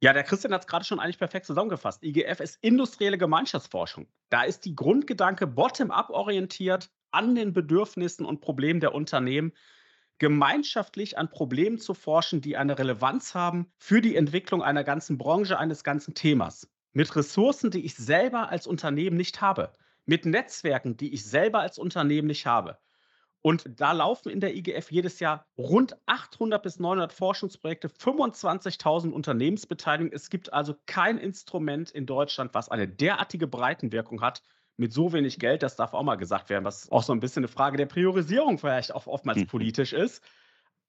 Ja, 0.00 0.12
der 0.12 0.22
Christian 0.22 0.54
hat 0.54 0.60
es 0.60 0.68
gerade 0.68 0.84
schon 0.84 1.00
eigentlich 1.00 1.18
perfekt 1.18 1.46
zusammengefasst. 1.46 2.04
IGF 2.04 2.38
ist 2.38 2.58
industrielle 2.62 3.18
Gemeinschaftsforschung. 3.18 4.06
Da 4.30 4.44
ist 4.44 4.64
die 4.64 4.76
Grundgedanke 4.76 5.48
bottom-up 5.48 6.10
orientiert 6.10 6.90
an 7.10 7.34
den 7.34 7.52
Bedürfnissen 7.52 8.24
und 8.24 8.40
Problemen 8.40 8.78
der 8.78 8.94
Unternehmen, 8.94 9.52
gemeinschaftlich 10.18 11.18
an 11.18 11.30
Problemen 11.30 11.78
zu 11.78 11.94
forschen, 11.94 12.40
die 12.40 12.56
eine 12.56 12.78
Relevanz 12.78 13.34
haben 13.34 13.72
für 13.76 14.00
die 14.00 14.14
Entwicklung 14.14 14.62
einer 14.62 14.84
ganzen 14.84 15.18
Branche, 15.18 15.58
eines 15.58 15.82
ganzen 15.82 16.14
Themas. 16.14 16.70
Mit 16.92 17.16
Ressourcen, 17.16 17.72
die 17.72 17.84
ich 17.84 17.96
selber 17.96 18.48
als 18.50 18.68
Unternehmen 18.68 19.16
nicht 19.16 19.40
habe 19.40 19.72
mit 20.08 20.24
Netzwerken, 20.24 20.96
die 20.96 21.12
ich 21.12 21.24
selber 21.24 21.60
als 21.60 21.78
Unternehmen 21.78 22.28
nicht 22.28 22.46
habe. 22.46 22.78
Und 23.42 23.64
da 23.80 23.92
laufen 23.92 24.30
in 24.30 24.40
der 24.40 24.56
IGF 24.56 24.90
jedes 24.90 25.20
Jahr 25.20 25.46
rund 25.56 25.96
800 26.06 26.60
bis 26.62 26.80
900 26.80 27.12
Forschungsprojekte, 27.12 27.88
25.000 27.88 29.10
Unternehmensbeteiligungen. 29.10 30.12
Es 30.12 30.28
gibt 30.30 30.52
also 30.52 30.74
kein 30.86 31.18
Instrument 31.18 31.90
in 31.90 32.06
Deutschland, 32.06 32.52
was 32.54 32.68
eine 32.68 32.88
derartige 32.88 33.46
Breitenwirkung 33.46 34.22
hat, 34.22 34.42
mit 34.76 34.92
so 34.92 35.12
wenig 35.12 35.38
Geld. 35.38 35.62
Das 35.62 35.76
darf 35.76 35.92
auch 35.92 36.02
mal 36.02 36.16
gesagt 36.16 36.48
werden, 36.48 36.64
was 36.64 36.90
auch 36.90 37.02
so 37.02 37.12
ein 37.12 37.20
bisschen 37.20 37.44
eine 37.44 37.48
Frage 37.48 37.76
der 37.76 37.86
Priorisierung 37.86 38.58
vielleicht 38.58 38.94
auch 38.94 39.06
oftmals 39.06 39.38
mhm. 39.38 39.46
politisch 39.46 39.92
ist. 39.92 40.22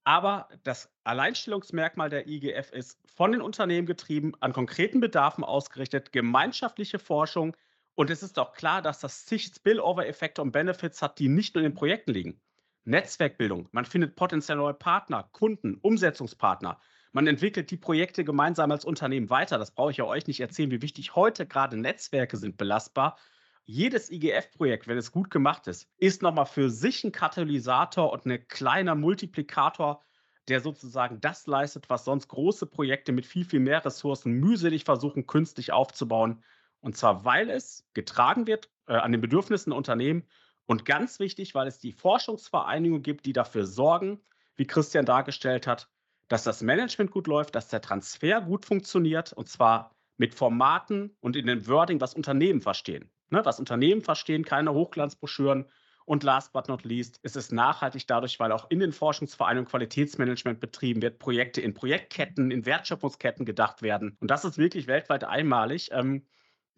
Aber 0.06 0.48
das 0.64 0.90
Alleinstellungsmerkmal 1.04 2.10
der 2.10 2.28
IGF 2.28 2.72
ist 2.72 2.98
von 3.16 3.32
den 3.32 3.42
Unternehmen 3.42 3.86
getrieben, 3.86 4.34
an 4.40 4.54
konkreten 4.54 5.02
Bedarfen 5.02 5.44
ausgerichtet, 5.44 6.12
gemeinschaftliche 6.14 7.00
Forschung, 7.00 7.56
und 8.00 8.10
es 8.10 8.24
ist 8.24 8.40
auch 8.40 8.54
klar, 8.54 8.82
dass 8.82 9.02
das 9.02 9.26
zig 9.26 9.52
Spillover-Effekte 9.54 10.42
und 10.42 10.54
Benefits 10.54 11.02
hat, 11.02 11.20
die 11.20 11.28
nicht 11.28 11.54
nur 11.54 11.66
in 11.66 11.72
den 11.72 11.76
Projekten 11.76 12.14
liegen. 12.14 12.40
Netzwerkbildung, 12.86 13.68
man 13.74 13.84
findet 13.84 14.16
potenziell 14.16 14.56
neue 14.56 14.74
Partner, 14.74 15.28
Kunden, 15.34 15.76
Umsetzungspartner. 15.82 16.80
Man 17.12 17.28
entwickelt 17.28 17.72
die 17.72 17.76
Projekte 17.76 18.24
gemeinsam 18.24 18.72
als 18.72 18.86
Unternehmen 18.86 19.30
weiter. 19.30 19.58
Das 19.58 19.72
brauche 19.72 19.92
ich 19.92 19.98
ja 19.98 20.06
euch 20.06 20.28
nicht 20.28 20.40
erzählen, 20.40 20.72
wie 20.72 20.82
wichtig 20.82 21.18
heute 21.18 21.46
gerade 21.46 21.76
Netzwerke 21.76 22.38
sind 22.38 22.56
belastbar. 22.56 23.18
Jedes 23.66 24.10
IGF-Projekt, 24.10 24.88
wenn 24.88 24.98
es 24.98 25.12
gut 25.12 25.30
gemacht 25.30 25.68
ist, 25.68 25.90
ist 25.98 26.22
nochmal 26.22 26.46
für 26.46 26.70
sich 26.70 27.04
ein 27.04 27.12
Katalysator 27.12 28.14
und 28.14 28.26
ein 28.26 28.48
kleiner 28.48 28.96
Multiplikator, 28.96 30.02
der 30.48 30.62
sozusagen 30.62 31.20
das 31.20 31.48
leistet, 31.48 31.90
was 31.90 32.06
sonst 32.06 32.30
große 32.30 32.66
Projekte 32.66 33.12
mit 33.12 33.26
viel, 33.26 33.44
viel 33.44 33.60
mehr 33.60 33.84
Ressourcen 33.84 34.32
mühselig 34.32 34.86
versuchen, 34.86 35.28
künstlich 35.28 35.74
aufzubauen. 35.74 36.42
Und 36.82 36.98
zwar, 36.98 37.26
weil 37.26 37.50
es 37.50 37.88
getragen 37.94 38.48
wird 38.48 38.70
äh, 38.88 38.94
an 38.94 39.12
den 39.12 39.22
Bedürfnissen 39.22 39.72
der 39.72 39.78
Unternehmen 39.78 40.28
und 40.66 40.86
ganz 40.86 41.20
wichtig, 41.20 41.56
weil 41.56 41.68
es 41.68 41.80
die 41.80 41.92
Forschungsvereinigungen 41.92 43.04
gibt, 43.04 43.26
die 43.26 43.34
dafür 43.34 43.66
sorgen, 43.66 44.22
wie 44.56 44.68
Christian 44.68 45.06
dargestellt 45.06 45.68
hat, 45.68 45.90
dass 46.28 46.44
das 46.44 46.62
Management 46.62 47.12
gut 47.12 47.28
läuft, 47.28 47.56
dass 47.56 47.70
der 47.70 47.82
Transfer 47.82 48.42
gut 48.42 48.66
funktioniert 48.66 49.34
und 49.34 49.50
zwar 49.50 49.96
mit 50.18 50.36
Formaten 50.36 51.16
und 51.22 51.36
in 51.36 51.48
dem 51.48 51.68
Wording, 51.68 52.00
was 52.02 52.14
Unternehmen 52.14 52.62
verstehen. 52.62 53.10
Ne, 53.32 53.46
was 53.46 53.60
Unternehmen 53.60 54.02
verstehen, 54.02 54.44
keine 54.44 54.74
Hochglanzbroschüren. 54.74 55.66
Und 56.06 56.24
last 56.24 56.54
but 56.54 56.68
not 56.68 56.84
least 56.84 57.20
ist 57.22 57.36
es 57.36 57.52
nachhaltig 57.52 58.08
dadurch, 58.08 58.40
weil 58.40 58.52
auch 58.52 58.72
in 58.72 58.80
den 58.80 58.92
Forschungsvereinen 58.92 59.66
Qualitätsmanagement 59.66 60.60
betrieben 60.60 61.04
wird, 61.04 61.20
Projekte 61.20 61.62
in 61.62 61.76
Projektketten, 61.76 62.50
in 62.50 62.66
Wertschöpfungsketten 62.66 63.46
gedacht 63.46 63.84
werden. 63.84 64.18
Und 64.20 64.32
das 64.32 64.44
ist 64.44 64.58
wirklich 64.58 64.88
weltweit 64.88 65.24
einmalig. 65.24 65.90
Ähm, 65.92 66.26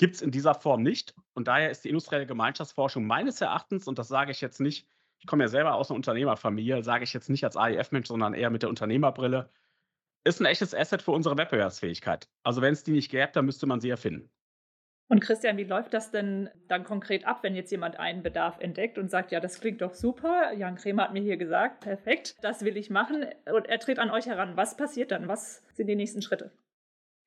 Gibt 0.01 0.15
es 0.15 0.23
in 0.23 0.31
dieser 0.31 0.55
Form 0.55 0.81
nicht. 0.81 1.13
Und 1.35 1.47
daher 1.47 1.69
ist 1.69 1.83
die 1.85 1.89
industrielle 1.89 2.25
Gemeinschaftsforschung 2.25 3.05
meines 3.05 3.39
Erachtens, 3.39 3.87
und 3.87 3.99
das 3.99 4.07
sage 4.07 4.31
ich 4.31 4.41
jetzt 4.41 4.59
nicht, 4.59 4.87
ich 5.19 5.27
komme 5.27 5.43
ja 5.43 5.47
selber 5.47 5.75
aus 5.75 5.91
einer 5.91 5.95
Unternehmerfamilie, 5.97 6.83
sage 6.83 7.03
ich 7.03 7.13
jetzt 7.13 7.29
nicht 7.29 7.43
als 7.43 7.55
AIF-Mensch, 7.55 8.07
sondern 8.07 8.33
eher 8.33 8.49
mit 8.49 8.63
der 8.63 8.69
Unternehmerbrille, 8.69 9.51
ist 10.23 10.41
ein 10.41 10.47
echtes 10.47 10.73
Asset 10.73 11.03
für 11.03 11.11
unsere 11.11 11.37
Wettbewerbsfähigkeit. 11.37 12.27
Also 12.41 12.63
wenn 12.63 12.73
es 12.73 12.83
die 12.83 12.93
nicht 12.93 13.11
gäbe, 13.11 13.29
dann 13.31 13.45
müsste 13.45 13.67
man 13.67 13.79
sie 13.79 13.91
erfinden. 13.91 14.31
Und 15.07 15.19
Christian, 15.19 15.57
wie 15.57 15.65
läuft 15.65 15.93
das 15.93 16.09
denn 16.09 16.49
dann 16.67 16.83
konkret 16.83 17.27
ab, 17.27 17.43
wenn 17.43 17.53
jetzt 17.53 17.69
jemand 17.69 17.99
einen 17.99 18.23
Bedarf 18.23 18.57
entdeckt 18.59 18.97
und 18.97 19.11
sagt, 19.11 19.31
ja, 19.31 19.39
das 19.39 19.59
klingt 19.59 19.83
doch 19.83 19.93
super, 19.93 20.51
Jan 20.53 20.77
Kremer 20.77 21.03
hat 21.03 21.13
mir 21.13 21.21
hier 21.21 21.37
gesagt, 21.37 21.81
perfekt, 21.81 22.37
das 22.41 22.65
will 22.65 22.75
ich 22.75 22.89
machen 22.89 23.27
und 23.53 23.67
er 23.67 23.77
tritt 23.77 23.99
an 23.99 24.09
euch 24.09 24.25
heran. 24.25 24.57
Was 24.57 24.75
passiert 24.75 25.11
dann? 25.11 25.27
Was 25.27 25.61
sind 25.75 25.85
die 25.85 25.95
nächsten 25.95 26.23
Schritte? 26.23 26.49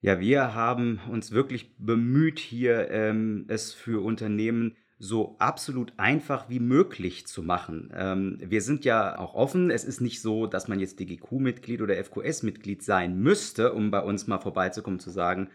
Ja, 0.04 0.20
wir 0.20 0.54
haben 0.54 1.00
uns 1.11 1.32
wirklich 1.32 1.75
bemüht, 1.78 2.38
hier 2.38 2.90
ähm, 2.90 3.46
es 3.49 3.73
für 3.73 4.04
Unternehmen 4.04 4.76
so 4.99 5.34
absolut 5.38 5.94
einfach 5.96 6.50
wie 6.50 6.61
möglich 6.61 7.26
zu 7.26 7.42
machen. 7.42 7.90
Ähm, 7.96 8.37
wir 8.38 8.61
sind 8.61 8.84
ja 8.84 9.18
auch 9.18 9.32
offen. 9.32 9.70
Es 9.70 9.82
ist 9.82 10.02
nicht 10.02 10.20
so, 10.20 10.46
dass 10.46 10.68
man 10.68 10.78
jetzt 10.78 11.00
DGQ-Mitglied 11.00 11.80
oder 11.80 11.94
FQS-Mitglied 11.96 12.82
sein 12.82 13.18
müsste, 13.18 13.73
um 13.73 13.90
bei 13.90 14.00
uns 14.00 14.26
mal 14.26 14.40
vorbeizukommen, 14.40 15.00
zu 15.00 15.08
sagen, 15.08 15.49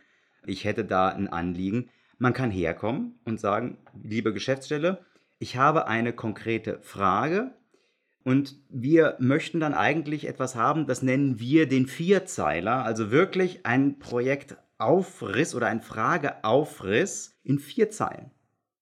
ich 0.48 0.66
hätte 0.66 0.84
da 0.84 1.10
ein 1.10 1.28
Anliegen. 1.28 1.92
Man 2.18 2.34
kann 2.34 2.50
herkommen 2.50 3.20
und 3.26 3.40
sagen, 3.40 3.78
liebe 4.02 4.34
Geschäftsstelle, 4.34 5.06
ich 5.38 5.58
habe 5.58 5.86
eine 5.86 6.12
konkrete 6.12 6.80
Frage 6.82 7.52
und 8.30 8.60
wir 8.70 9.16
möchten 9.18 9.60
dann 9.60 9.74
eigentlich 9.74 10.28
etwas 10.28 10.54
haben, 10.54 10.86
das 10.86 11.02
nennen 11.02 11.40
wir 11.40 11.68
den 11.68 11.88
Vierzeiler, 11.88 12.86
also 12.86 13.10
wirklich 13.10 13.66
ein 13.66 13.98
Projektaufriss 13.98 15.56
oder 15.56 15.66
ein 15.66 15.82
Frageaufriss 15.82 17.40
in 17.42 17.58
vier 17.58 17.90
Zeilen 17.90 18.30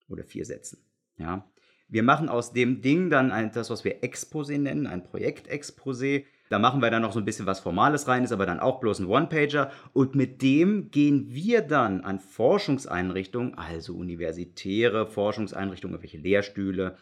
oder 0.10 0.26
vier 0.26 0.44
Sätzen. 0.44 0.84
Ja. 1.18 1.50
Wir 1.88 2.04
machen 2.04 2.28
aus 2.28 2.52
dem 2.52 2.82
Ding 2.82 3.10
dann 3.10 3.32
ein, 3.32 3.54
das, 3.54 3.70
was 3.70 3.86
wir 3.86 4.02
Exposé 4.02 4.58
nennen, 4.58 4.86
ein 4.86 5.06
Projektexposé. 5.06 6.26
Da 6.50 6.60
machen 6.60 6.82
wir 6.82 6.92
dann 6.92 7.04
noch 7.04 7.14
so 7.14 7.20
ein 7.20 7.26
bisschen 7.26 7.46
was 7.46 7.62
Formales 7.62 8.10
rein, 8.10 8.26
ist 8.26 8.34
aber 8.34 8.46
dann 8.46 8.60
auch 8.60 8.82
bloß 8.82 9.00
ein 9.00 9.08
One-Pager. 9.08 9.72
Und 9.94 10.14
mit 10.14 10.42
dem 10.42 10.92
gehen 10.92 11.34
wir 11.34 11.62
dann 11.62 12.02
an 12.02 12.20
Forschungseinrichtungen, 12.20 13.58
also 13.58 13.96
universitäre 13.96 15.08
Forschungseinrichtungen, 15.08 16.02
welche 16.02 16.18
Lehrstühle, 16.18 16.98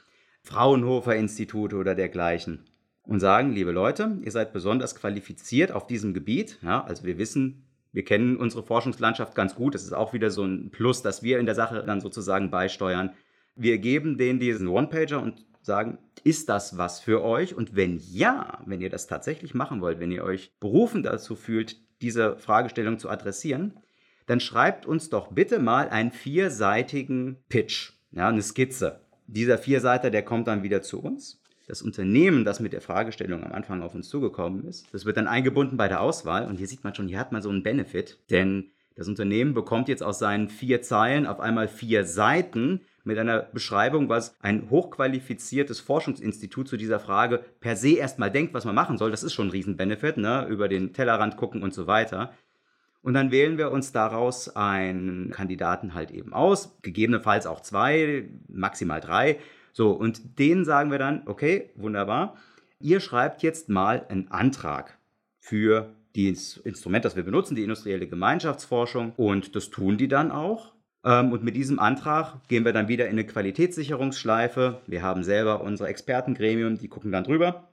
Fraunhofer 0.45 1.15
Institute 1.15 1.75
oder 1.75 1.95
dergleichen, 1.95 2.65
und 3.07 3.19
sagen, 3.19 3.51
liebe 3.51 3.71
Leute, 3.71 4.17
ihr 4.23 4.31
seid 4.31 4.53
besonders 4.53 4.95
qualifiziert 4.95 5.71
auf 5.71 5.87
diesem 5.87 6.13
Gebiet. 6.13 6.59
Ja, 6.61 6.83
also 6.83 7.03
wir 7.03 7.17
wissen, 7.17 7.65
wir 7.91 8.03
kennen 8.03 8.37
unsere 8.37 8.63
Forschungslandschaft 8.63 9.35
ganz 9.35 9.55
gut. 9.55 9.75
Das 9.75 9.83
ist 9.83 9.93
auch 9.93 10.13
wieder 10.13 10.31
so 10.31 10.43
ein 10.43 10.71
Plus, 10.71 11.01
dass 11.01 11.23
wir 11.23 11.39
in 11.39 11.45
der 11.45 11.55
Sache 11.55 11.83
dann 11.85 12.01
sozusagen 12.01 12.49
beisteuern. 12.49 13.11
Wir 13.55 13.77
geben 13.77 14.17
denen 14.17 14.39
diesen 14.39 14.67
One-Pager 14.67 15.21
und 15.21 15.45
sagen, 15.61 15.97
ist 16.23 16.49
das 16.49 16.77
was 16.77 16.99
für 16.99 17.23
euch? 17.23 17.55
Und 17.55 17.75
wenn 17.75 17.99
ja, 18.11 18.61
wenn 18.65 18.81
ihr 18.81 18.89
das 18.89 19.07
tatsächlich 19.07 19.53
machen 19.53 19.81
wollt, 19.81 19.99
wenn 19.99 20.11
ihr 20.11 20.23
euch 20.23 20.51
berufen 20.59 21.03
dazu 21.03 21.35
fühlt, 21.35 21.77
diese 22.01 22.37
Fragestellung 22.37 22.99
zu 22.99 23.09
adressieren, 23.09 23.79
dann 24.25 24.39
schreibt 24.39 24.85
uns 24.85 25.09
doch 25.09 25.31
bitte 25.31 25.59
mal 25.59 25.89
einen 25.89 26.11
vierseitigen 26.11 27.37
Pitch, 27.47 27.93
ja, 28.11 28.27
eine 28.27 28.41
Skizze. 28.41 29.04
Dieser 29.27 29.57
Vierseiter, 29.57 30.11
der 30.11 30.23
kommt 30.23 30.47
dann 30.47 30.63
wieder 30.63 30.81
zu 30.81 31.01
uns. 31.01 31.41
Das 31.67 31.81
Unternehmen, 31.81 32.45
das 32.45 32.59
mit 32.59 32.73
der 32.73 32.81
Fragestellung 32.81 33.43
am 33.43 33.51
Anfang 33.51 33.81
auf 33.81 33.95
uns 33.95 34.07
zugekommen 34.07 34.65
ist, 34.65 34.87
das 34.93 35.05
wird 35.05 35.17
dann 35.17 35.27
eingebunden 35.27 35.77
bei 35.77 35.87
der 35.87 36.01
Auswahl. 36.01 36.47
Und 36.47 36.57
hier 36.57 36.67
sieht 36.67 36.83
man 36.83 36.93
schon, 36.93 37.07
hier 37.07 37.19
hat 37.19 37.31
man 37.31 37.41
so 37.41 37.49
einen 37.49 37.63
Benefit, 37.63 38.19
denn 38.29 38.71
das 38.95 39.09
Unternehmen 39.09 39.53
bekommt 39.53 39.89
jetzt 39.89 40.03
aus 40.03 40.19
seinen 40.19 40.47
vier 40.47 40.81
Zeilen 40.81 41.25
auf 41.25 41.41
einmal 41.41 41.67
vier 41.67 42.05
Seiten 42.05 42.81
mit 43.03 43.17
einer 43.17 43.39
Beschreibung, 43.39 44.07
was 44.07 44.35
ein 44.41 44.69
hochqualifiziertes 44.69 45.81
Forschungsinstitut 45.81 46.67
zu 46.67 46.77
dieser 46.77 46.99
Frage 46.99 47.43
per 47.59 47.75
se 47.75 47.97
erstmal 47.97 48.31
denkt, 48.31 48.53
was 48.53 48.63
man 48.63 48.73
machen 48.73 48.97
soll. 48.97 49.11
Das 49.11 49.23
ist 49.23 49.33
schon 49.33 49.47
ein 49.47 49.51
Riesenbenefit, 49.51 50.17
ne? 50.17 50.47
über 50.47 50.69
den 50.69 50.93
Tellerrand 50.93 51.35
gucken 51.35 51.61
und 51.61 51.73
so 51.73 51.87
weiter. 51.87 52.33
Und 53.05 53.13
dann 53.13 53.29
wählen 53.29 53.59
wir 53.59 53.71
uns 53.71 53.91
daraus 53.91 54.55
einen 54.55 55.29
Kandidaten 55.29 55.93
halt 55.93 56.09
eben 56.09 56.33
aus, 56.33 56.75
gegebenenfalls 56.81 57.45
auch 57.45 57.61
zwei, 57.61 58.27
maximal 58.47 58.99
drei. 58.99 59.37
So, 59.73 59.91
und 59.91 60.39
denen 60.39 60.65
sagen 60.65 60.89
wir 60.89 60.97
dann, 60.97 61.21
okay, 61.27 61.69
wunderbar, 61.75 62.35
ihr 62.79 62.99
schreibt 62.99 63.43
jetzt 63.43 63.69
mal 63.69 64.07
einen 64.09 64.31
Antrag 64.31 64.97
für 65.37 65.93
das 66.15 66.57
Instrument, 66.57 67.05
das 67.05 67.15
wir 67.15 67.21
benutzen, 67.21 67.53
die 67.53 67.61
industrielle 67.61 68.07
Gemeinschaftsforschung. 68.07 69.13
Und 69.17 69.55
das 69.55 69.69
tun 69.69 69.99
die 69.99 70.07
dann 70.07 70.31
auch. 70.31 70.73
Ähm, 71.03 71.31
und 71.31 71.43
mit 71.43 71.55
diesem 71.55 71.77
Antrag 71.77 72.47
gehen 72.47 72.65
wir 72.65 72.73
dann 72.73 72.87
wieder 72.87 73.05
in 73.05 73.11
eine 73.11 73.27
Qualitätssicherungsschleife. 73.27 74.81
Wir 74.87 75.03
haben 75.03 75.23
selber 75.23 75.61
unser 75.61 75.87
Expertengremium, 75.87 76.79
die 76.79 76.87
gucken 76.87 77.11
dann 77.11 77.25
drüber. 77.25 77.69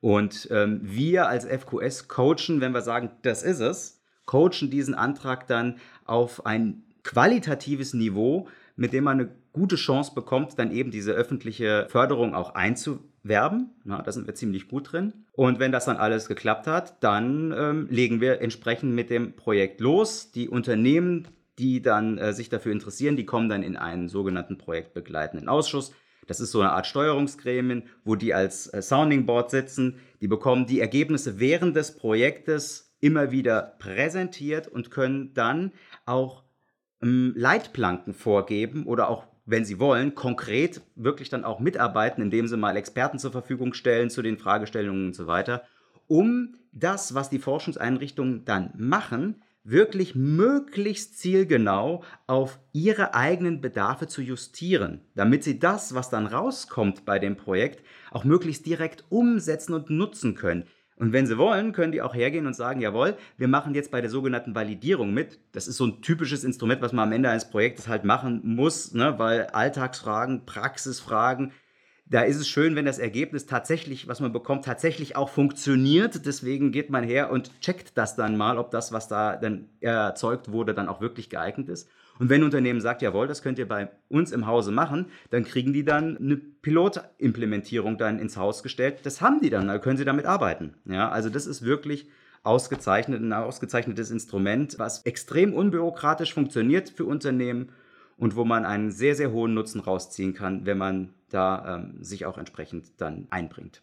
Und 0.00 0.48
ähm, 0.50 0.80
wir 0.82 1.28
als 1.28 1.46
FQS 1.46 2.08
coachen, 2.08 2.60
wenn 2.60 2.72
wir 2.72 2.82
sagen, 2.82 3.12
das 3.22 3.44
ist 3.44 3.60
es, 3.60 4.01
coachen 4.26 4.70
diesen 4.70 4.94
Antrag 4.94 5.46
dann 5.46 5.76
auf 6.04 6.46
ein 6.46 6.84
qualitatives 7.02 7.94
Niveau, 7.94 8.48
mit 8.76 8.92
dem 8.92 9.04
man 9.04 9.20
eine 9.20 9.30
gute 9.52 9.76
Chance 9.76 10.12
bekommt, 10.14 10.58
dann 10.58 10.72
eben 10.72 10.90
diese 10.90 11.12
öffentliche 11.12 11.86
Förderung 11.90 12.34
auch 12.34 12.54
einzuwerben. 12.54 13.70
Na, 13.84 14.00
da 14.00 14.12
sind 14.12 14.26
wir 14.26 14.34
ziemlich 14.34 14.68
gut 14.68 14.92
drin. 14.92 15.12
Und 15.32 15.58
wenn 15.58 15.72
das 15.72 15.84
dann 15.84 15.96
alles 15.96 16.28
geklappt 16.28 16.66
hat, 16.66 17.02
dann 17.02 17.52
ähm, 17.56 17.88
legen 17.90 18.20
wir 18.20 18.40
entsprechend 18.40 18.94
mit 18.94 19.10
dem 19.10 19.34
Projekt 19.36 19.80
los. 19.80 20.30
Die 20.32 20.48
Unternehmen 20.48 21.28
die 21.58 21.82
dann 21.82 22.18
äh, 22.18 22.32
sich 22.32 22.48
dafür 22.48 22.72
interessieren, 22.72 23.16
die 23.16 23.26
kommen 23.26 23.48
dann 23.48 23.62
in 23.62 23.76
einen 23.76 24.08
sogenannten 24.08 24.58
projektbegleitenden 24.58 25.48
Ausschuss. 25.48 25.92
Das 26.26 26.40
ist 26.40 26.52
so 26.52 26.60
eine 26.60 26.72
Art 26.72 26.86
Steuerungsgremien, 26.86 27.84
wo 28.04 28.14
die 28.14 28.32
als 28.32 28.72
äh, 28.72 28.80
Sounding 28.80 29.26
Board 29.26 29.50
sitzen. 29.50 29.98
Die 30.20 30.28
bekommen 30.28 30.66
die 30.66 30.80
Ergebnisse 30.80 31.40
während 31.40 31.76
des 31.76 31.96
Projektes 31.96 32.91
immer 33.02 33.30
wieder 33.32 33.74
präsentiert 33.78 34.68
und 34.68 34.90
können 34.90 35.34
dann 35.34 35.72
auch 36.06 36.44
ähm, 37.02 37.34
Leitplanken 37.36 38.14
vorgeben 38.14 38.86
oder 38.86 39.08
auch, 39.08 39.26
wenn 39.44 39.64
sie 39.64 39.80
wollen, 39.80 40.14
konkret 40.14 40.80
wirklich 40.94 41.28
dann 41.28 41.44
auch 41.44 41.58
mitarbeiten, 41.58 42.22
indem 42.22 42.46
sie 42.46 42.56
mal 42.56 42.76
Experten 42.76 43.18
zur 43.18 43.32
Verfügung 43.32 43.74
stellen 43.74 44.08
zu 44.08 44.22
den 44.22 44.38
Fragestellungen 44.38 45.06
und 45.06 45.16
so 45.16 45.26
weiter, 45.26 45.64
um 46.06 46.54
das, 46.70 47.14
was 47.14 47.28
die 47.28 47.40
Forschungseinrichtungen 47.40 48.44
dann 48.44 48.70
machen, 48.76 49.42
wirklich 49.64 50.14
möglichst 50.14 51.18
zielgenau 51.18 52.04
auf 52.26 52.58
ihre 52.72 53.14
eigenen 53.14 53.60
Bedarfe 53.60 54.06
zu 54.06 54.22
justieren, 54.22 55.00
damit 55.14 55.44
sie 55.44 55.58
das, 55.58 55.94
was 55.94 56.08
dann 56.08 56.26
rauskommt 56.26 57.04
bei 57.04 57.18
dem 57.18 57.36
Projekt, 57.36 57.84
auch 58.10 58.24
möglichst 58.24 58.66
direkt 58.66 59.04
umsetzen 59.08 59.74
und 59.74 59.90
nutzen 59.90 60.34
können. 60.34 60.64
Und 60.96 61.12
wenn 61.12 61.26
sie 61.26 61.38
wollen, 61.38 61.72
können 61.72 61.92
die 61.92 62.02
auch 62.02 62.14
hergehen 62.14 62.46
und 62.46 62.54
sagen, 62.54 62.80
jawohl, 62.80 63.16
wir 63.36 63.48
machen 63.48 63.74
jetzt 63.74 63.90
bei 63.90 64.00
der 64.00 64.10
sogenannten 64.10 64.54
Validierung 64.54 65.12
mit. 65.12 65.40
Das 65.52 65.66
ist 65.66 65.76
so 65.76 65.86
ein 65.86 66.02
typisches 66.02 66.44
Instrument, 66.44 66.82
was 66.82 66.92
man 66.92 67.08
am 67.08 67.12
Ende 67.12 67.30
eines 67.30 67.50
Projektes 67.50 67.88
halt 67.88 68.04
machen 68.04 68.40
muss, 68.44 68.92
ne? 68.92 69.18
weil 69.18 69.46
Alltagsfragen, 69.46 70.44
Praxisfragen, 70.44 71.52
da 72.06 72.20
ist 72.20 72.36
es 72.36 72.46
schön, 72.46 72.76
wenn 72.76 72.84
das 72.84 72.98
Ergebnis 72.98 73.46
tatsächlich, 73.46 74.06
was 74.06 74.20
man 74.20 74.32
bekommt, 74.32 74.66
tatsächlich 74.66 75.16
auch 75.16 75.30
funktioniert. 75.30 76.26
Deswegen 76.26 76.70
geht 76.70 76.90
man 76.90 77.04
her 77.04 77.30
und 77.30 77.58
checkt 77.60 77.96
das 77.96 78.16
dann 78.16 78.36
mal, 78.36 78.58
ob 78.58 78.70
das, 78.70 78.92
was 78.92 79.08
da 79.08 79.36
dann 79.36 79.70
erzeugt 79.80 80.52
wurde, 80.52 80.74
dann 80.74 80.88
auch 80.88 81.00
wirklich 81.00 81.30
geeignet 81.30 81.70
ist. 81.70 81.88
Und 82.22 82.28
wenn 82.28 82.42
ein 82.42 82.44
Unternehmen 82.44 82.80
sagt, 82.80 83.02
jawohl, 83.02 83.26
das 83.26 83.42
könnt 83.42 83.58
ihr 83.58 83.66
bei 83.66 83.88
uns 84.08 84.30
im 84.30 84.46
Hause 84.46 84.70
machen, 84.70 85.06
dann 85.30 85.42
kriegen 85.42 85.72
die 85.72 85.84
dann 85.84 86.16
eine 86.18 86.36
Pilotimplementierung 86.36 87.98
dann 87.98 88.20
ins 88.20 88.36
Haus 88.36 88.62
gestellt. 88.62 89.00
Das 89.02 89.20
haben 89.20 89.40
die 89.40 89.50
dann, 89.50 89.66
da 89.66 89.80
können 89.80 89.96
sie 89.96 90.04
damit 90.04 90.24
arbeiten. 90.24 90.74
Ja, 90.84 91.08
also 91.08 91.30
das 91.30 91.48
ist 91.48 91.64
wirklich 91.64 92.08
ausgezeichnet, 92.44 93.20
ein 93.20 93.32
ausgezeichnetes 93.32 94.12
Instrument, 94.12 94.78
was 94.78 95.04
extrem 95.04 95.52
unbürokratisch 95.52 96.32
funktioniert 96.32 96.90
für 96.90 97.06
Unternehmen 97.06 97.72
und 98.16 98.36
wo 98.36 98.44
man 98.44 98.66
einen 98.66 98.92
sehr, 98.92 99.16
sehr 99.16 99.32
hohen 99.32 99.54
Nutzen 99.54 99.80
rausziehen 99.80 100.32
kann, 100.32 100.64
wenn 100.64 100.78
man 100.78 101.12
da 101.28 101.74
ähm, 101.74 102.04
sich 102.04 102.24
auch 102.24 102.38
entsprechend 102.38 103.00
dann 103.00 103.26
einbringt. 103.30 103.82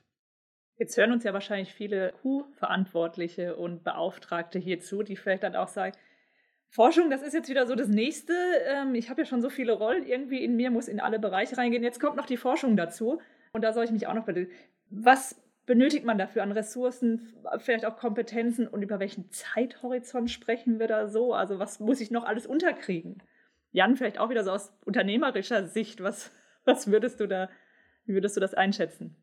Jetzt 0.77 0.95
hören 0.95 1.11
uns 1.11 1.25
ja 1.25 1.33
wahrscheinlich 1.33 1.73
viele 1.73 2.13
Q-Verantwortliche 2.21 3.57
und 3.57 3.83
Beauftragte 3.83 4.59
hierzu, 4.59 5.03
die 5.03 5.17
vielleicht 5.17 5.43
dann 5.43 5.57
auch 5.57 5.67
sagen, 5.67 5.93
Forschung, 6.69 7.09
das 7.09 7.23
ist 7.23 7.33
jetzt 7.33 7.49
wieder 7.49 7.65
so 7.65 7.75
das 7.75 7.87
Nächste. 7.87 8.33
Ähm, 8.65 8.93
ich 8.95 9.09
habe 9.09 9.21
ja 9.21 9.25
schon 9.25 9.41
so 9.41 9.49
viele 9.49 9.73
Rollen 9.73 10.05
irgendwie 10.05 10.43
in 10.43 10.55
mir, 10.55 10.69
muss 10.69 10.87
in 10.87 10.99
alle 10.99 11.19
Bereiche 11.19 11.57
reingehen. 11.57 11.83
Jetzt 11.83 11.99
kommt 11.99 12.15
noch 12.15 12.27
die 12.27 12.37
Forschung 12.37 12.77
dazu 12.77 13.19
und 13.53 13.63
da 13.63 13.73
soll 13.73 13.85
ich 13.85 13.91
mich 13.91 14.07
auch 14.07 14.13
noch 14.13 14.25
bitte. 14.25 14.47
Was 14.89 15.41
benötigt 15.65 16.05
man 16.05 16.17
dafür 16.17 16.43
an 16.43 16.51
Ressourcen, 16.51 17.33
vielleicht 17.59 17.85
auch 17.85 17.97
Kompetenzen 17.97 18.67
und 18.67 18.81
über 18.81 18.99
welchen 18.99 19.29
Zeithorizont 19.31 20.29
sprechen 20.31 20.79
wir 20.79 20.87
da 20.87 21.07
so? 21.07 21.33
Also 21.33 21.59
was 21.59 21.79
muss 21.79 22.01
ich 22.01 22.11
noch 22.11 22.23
alles 22.23 22.45
unterkriegen? 22.45 23.21
Jan, 23.71 23.95
vielleicht 23.95 24.19
auch 24.19 24.29
wieder 24.29 24.43
so 24.43 24.51
aus 24.51 24.73
unternehmerischer 24.85 25.67
Sicht, 25.67 26.01
was, 26.01 26.31
was 26.65 26.91
würdest 26.91 27.19
du 27.19 27.27
da, 27.27 27.49
wie 28.05 28.13
würdest 28.13 28.35
du 28.35 28.41
das 28.41 28.53
einschätzen? 28.53 29.15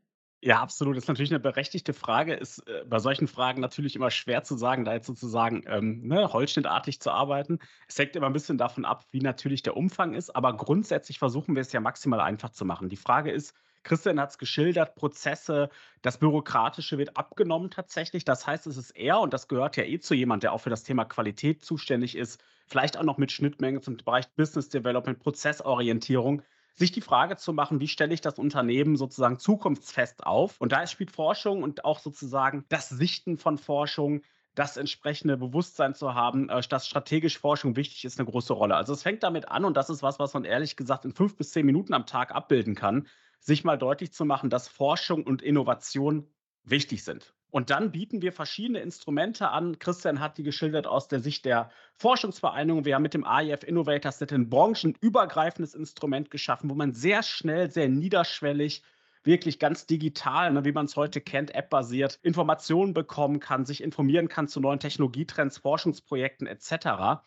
Ja, 0.46 0.60
absolut. 0.60 0.96
Das 0.96 1.02
ist 1.02 1.08
natürlich 1.08 1.32
eine 1.32 1.40
berechtigte 1.40 1.92
Frage. 1.92 2.34
Ist 2.34 2.60
äh, 2.68 2.84
bei 2.88 3.00
solchen 3.00 3.26
Fragen 3.26 3.60
natürlich 3.60 3.96
immer 3.96 4.12
schwer 4.12 4.44
zu 4.44 4.56
sagen, 4.56 4.84
da 4.84 4.92
jetzt 4.94 5.08
sozusagen 5.08 5.64
ähm, 5.66 6.06
ne, 6.06 6.32
holzschnittartig 6.32 7.00
zu 7.00 7.10
arbeiten. 7.10 7.58
Es 7.88 7.98
hängt 7.98 8.14
immer 8.14 8.28
ein 8.28 8.32
bisschen 8.32 8.56
davon 8.56 8.84
ab, 8.84 9.06
wie 9.10 9.20
natürlich 9.20 9.64
der 9.64 9.76
Umfang 9.76 10.14
ist. 10.14 10.36
Aber 10.36 10.56
grundsätzlich 10.56 11.18
versuchen 11.18 11.56
wir 11.56 11.62
es 11.62 11.72
ja 11.72 11.80
maximal 11.80 12.20
einfach 12.20 12.50
zu 12.50 12.64
machen. 12.64 12.88
Die 12.88 12.96
Frage 12.96 13.32
ist, 13.32 13.56
Christian 13.82 14.20
hat 14.20 14.30
es 14.30 14.38
geschildert, 14.38 14.94
Prozesse, 14.94 15.68
das 16.02 16.18
Bürokratische 16.18 16.96
wird 16.96 17.16
abgenommen 17.16 17.72
tatsächlich. 17.72 18.24
Das 18.24 18.46
heißt, 18.46 18.68
es 18.68 18.76
ist 18.76 18.92
eher, 18.92 19.18
und 19.18 19.32
das 19.32 19.48
gehört 19.48 19.76
ja 19.76 19.82
eh 19.82 19.98
zu 19.98 20.14
jemand, 20.14 20.44
der 20.44 20.52
auch 20.52 20.60
für 20.60 20.70
das 20.70 20.84
Thema 20.84 21.06
Qualität 21.06 21.64
zuständig 21.64 22.16
ist, 22.16 22.40
vielleicht 22.68 22.96
auch 22.96 23.02
noch 23.02 23.18
mit 23.18 23.32
Schnittmengen 23.32 23.82
zum 23.82 23.96
Bereich 23.96 24.28
Business 24.36 24.68
Development, 24.68 25.18
Prozessorientierung, 25.18 26.42
sich 26.76 26.92
die 26.92 27.00
Frage 27.00 27.36
zu 27.36 27.52
machen, 27.52 27.80
wie 27.80 27.88
stelle 27.88 28.14
ich 28.14 28.20
das 28.20 28.38
Unternehmen 28.38 28.96
sozusagen 28.96 29.38
zukunftsfest 29.38 30.26
auf? 30.26 30.60
Und 30.60 30.72
da 30.72 30.86
spielt 30.86 31.10
Forschung 31.10 31.62
und 31.62 31.84
auch 31.84 31.98
sozusagen 31.98 32.64
das 32.68 32.90
Sichten 32.90 33.38
von 33.38 33.58
Forschung, 33.58 34.22
das 34.54 34.76
entsprechende 34.76 35.36
Bewusstsein 35.36 35.94
zu 35.94 36.14
haben, 36.14 36.48
äh, 36.48 36.60
dass 36.68 36.86
strategisch 36.86 37.38
Forschung 37.38 37.76
wichtig 37.76 38.04
ist, 38.04 38.18
eine 38.18 38.28
große 38.28 38.52
Rolle. 38.52 38.76
Also 38.76 38.92
es 38.92 39.02
fängt 39.02 39.22
damit 39.22 39.48
an, 39.48 39.64
und 39.64 39.76
das 39.76 39.90
ist 39.90 40.02
was, 40.02 40.18
was 40.18 40.34
man 40.34 40.44
ehrlich 40.44 40.76
gesagt 40.76 41.04
in 41.04 41.12
fünf 41.12 41.36
bis 41.36 41.50
zehn 41.50 41.66
Minuten 41.66 41.94
am 41.94 42.06
Tag 42.06 42.34
abbilden 42.34 42.74
kann, 42.74 43.06
sich 43.40 43.64
mal 43.64 43.78
deutlich 43.78 44.12
zu 44.12 44.24
machen, 44.24 44.50
dass 44.50 44.68
Forschung 44.68 45.24
und 45.24 45.42
Innovation 45.42 46.28
wichtig 46.64 47.04
sind. 47.04 47.35
Und 47.56 47.70
dann 47.70 47.90
bieten 47.90 48.20
wir 48.20 48.34
verschiedene 48.34 48.80
Instrumente 48.80 49.48
an. 49.48 49.78
Christian 49.78 50.20
hat 50.20 50.36
die 50.36 50.42
geschildert 50.42 50.86
aus 50.86 51.08
der 51.08 51.20
Sicht 51.20 51.46
der 51.46 51.70
Forschungsvereinigung. 51.94 52.84
Wir 52.84 52.94
haben 52.94 53.02
mit 53.02 53.14
dem 53.14 53.24
AIF 53.24 53.62
Innovators 53.62 54.20
Net 54.20 54.30
ein 54.30 54.50
branchenübergreifendes 54.50 55.74
Instrument 55.74 56.30
geschaffen, 56.30 56.68
wo 56.68 56.74
man 56.74 56.92
sehr 56.92 57.22
schnell, 57.22 57.70
sehr 57.70 57.88
niederschwellig 57.88 58.82
wirklich 59.24 59.58
ganz 59.58 59.86
digital, 59.86 60.52
ne, 60.52 60.66
wie 60.66 60.72
man 60.72 60.84
es 60.84 60.96
heute 60.96 61.22
kennt, 61.22 61.54
app-basiert, 61.54 62.18
Informationen 62.20 62.92
bekommen 62.92 63.40
kann, 63.40 63.64
sich 63.64 63.82
informieren 63.82 64.28
kann 64.28 64.48
zu 64.48 64.60
neuen 64.60 64.78
Technologietrends, 64.78 65.56
Forschungsprojekten 65.56 66.46
etc. 66.46 67.22